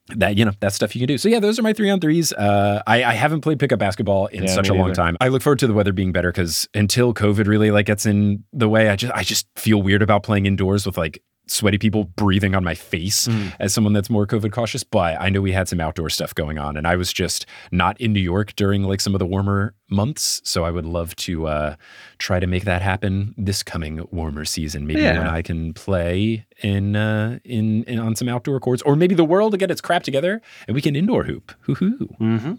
[0.08, 1.18] that you know that's stuff you can do.
[1.18, 2.32] So yeah, those are my three on threes.
[2.32, 4.94] Uh, I, I haven't played pickup basketball in Yeah, such a long neither.
[4.96, 5.16] time.
[5.20, 8.44] I look forward to the weather being better because until COVID really like gets in
[8.52, 12.04] the way, I just I just feel weird about playing indoors with like sweaty people
[12.04, 13.48] breathing on my face Hmm.
[13.60, 14.82] as someone that's more COVID cautious.
[14.84, 18.00] But I know we had some outdoor stuff going on, and I was just not
[18.00, 20.40] in New York during like some of the warmer months.
[20.44, 21.76] So I would love to uh,
[22.18, 24.86] try to make that happen this coming warmer season.
[24.86, 25.18] Maybe Yeah.
[25.18, 29.24] when I can play in, uh, in in on some outdoor courts, or maybe the
[29.24, 31.52] world will get its crap together and we can indoor hoop.
[31.62, 32.08] Hoo hoo.
[32.20, 32.52] Mm-hmm.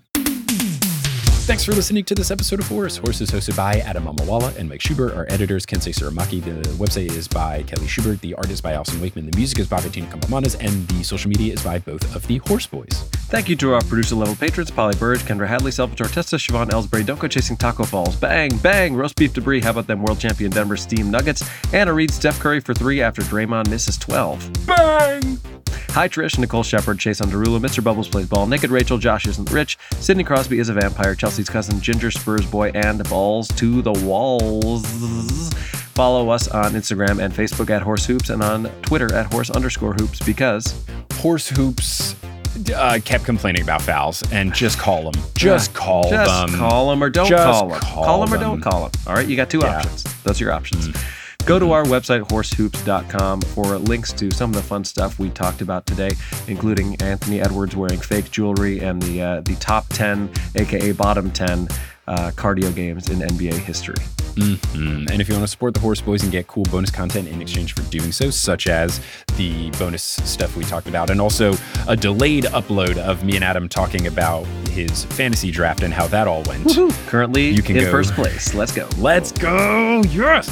[1.46, 2.98] Thanks for listening to this episode of Horse.
[2.98, 5.14] Horse is hosted by Adam Mamawala and Mike Schubert.
[5.14, 6.44] Our editors, Kensei Tsurumaki.
[6.44, 8.20] The website is by Kelly Schubert.
[8.22, 9.30] The art is by Allyson Wakeman.
[9.30, 10.58] The music is by Bettina Campomanes.
[10.60, 13.08] And the social media is by both of the Horse Boys.
[13.30, 17.06] Thank you to our producer level patrons Polly Burge, Kendra Hadley, Salvatore Testa, Siobhan Ellsbury,
[17.06, 20.50] Don't Go Chasing Taco Falls, Bang, Bang, Roast Beef Debris, How About Them World Champion
[20.50, 24.66] Denver Steam Nuggets, Anna Reed, Steph Curry for three after Draymond misses 12.
[24.66, 25.38] Bang!
[25.96, 27.82] Hi Trish, Nicole Shepard, Chase Underula, Mr.
[27.82, 31.80] Bubbles plays ball, Naked Rachel, Josh isn't rich, Sidney Crosby is a vampire, Chelsea's cousin,
[31.80, 35.54] Ginger Spurs boy, and balls to the walls.
[35.94, 39.94] Follow us on Instagram and Facebook at Horse Hoops and on Twitter at Horse underscore
[39.94, 40.84] Hoops because
[41.14, 42.14] Horse Hoops
[42.76, 45.24] uh, kept complaining about fouls and just call them.
[45.38, 46.60] Just call just them.
[46.60, 47.80] call them or don't Just call them.
[47.80, 49.02] call Call them or don't call them.
[49.08, 49.76] All right, you got two Yeah.
[49.76, 49.78] Mm.
[49.86, 50.04] options.
[50.24, 50.90] Those are your options.
[51.46, 55.62] Go to our website, horsehoops.com, for links to some of the fun stuff we talked
[55.62, 56.10] about today,
[56.48, 61.68] including Anthony Edwards wearing fake jewelry and the uh, the top 10, aka bottom 10,
[62.08, 63.94] uh, cardio games in NBA history.
[64.36, 67.28] Mm, And if you want to support the Horse Boys and get cool bonus content
[67.28, 69.00] in exchange for doing so, such as
[69.38, 71.54] the bonus stuff we talked about, and also
[71.88, 76.28] a delayed upload of me and Adam talking about his fantasy draft and how that
[76.28, 76.68] all went.
[77.08, 78.54] Currently You can in go- first place.
[78.56, 78.90] Let's go.
[78.98, 80.02] Let's go!
[80.10, 80.50] Yes!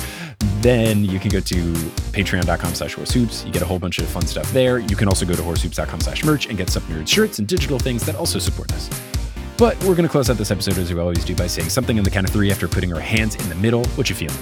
[0.64, 1.56] Then you can go to
[2.16, 3.46] patreon.com slash horsehoops.
[3.46, 4.80] You get a whole bunch of fun stuff there.
[4.80, 7.78] You can also go to horsehoops.com slash merch and get some Nerd shirts and digital
[7.78, 8.90] things that also support us.
[9.58, 11.98] But we're going to close out this episode as we always do by saying something
[11.98, 13.84] on the count of three after putting our hands in the middle.
[13.96, 14.38] What you feeling?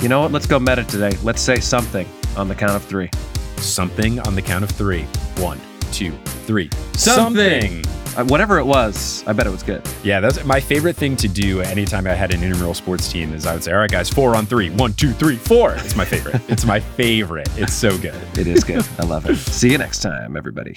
[0.00, 0.32] You know what?
[0.32, 1.14] Let's go meta today.
[1.22, 3.10] Let's say something on the count of three.
[3.58, 5.02] Something on the count of three.
[5.36, 5.60] One,
[5.92, 6.12] two,
[6.46, 6.70] three.
[6.94, 7.84] Something.
[7.86, 9.82] Uh, Uh, whatever it was, I bet it was good.
[10.02, 13.46] Yeah, that's my favorite thing to do anytime I had an intramural sports team is
[13.46, 14.70] I would say, all right, guys, four on three.
[14.70, 15.74] One, two, three, four.
[15.76, 16.40] It's my favorite.
[16.48, 17.48] it's my favorite.
[17.56, 18.14] It's so good.
[18.38, 18.86] It is good.
[18.98, 19.36] I love it.
[19.36, 20.76] See you next time, everybody.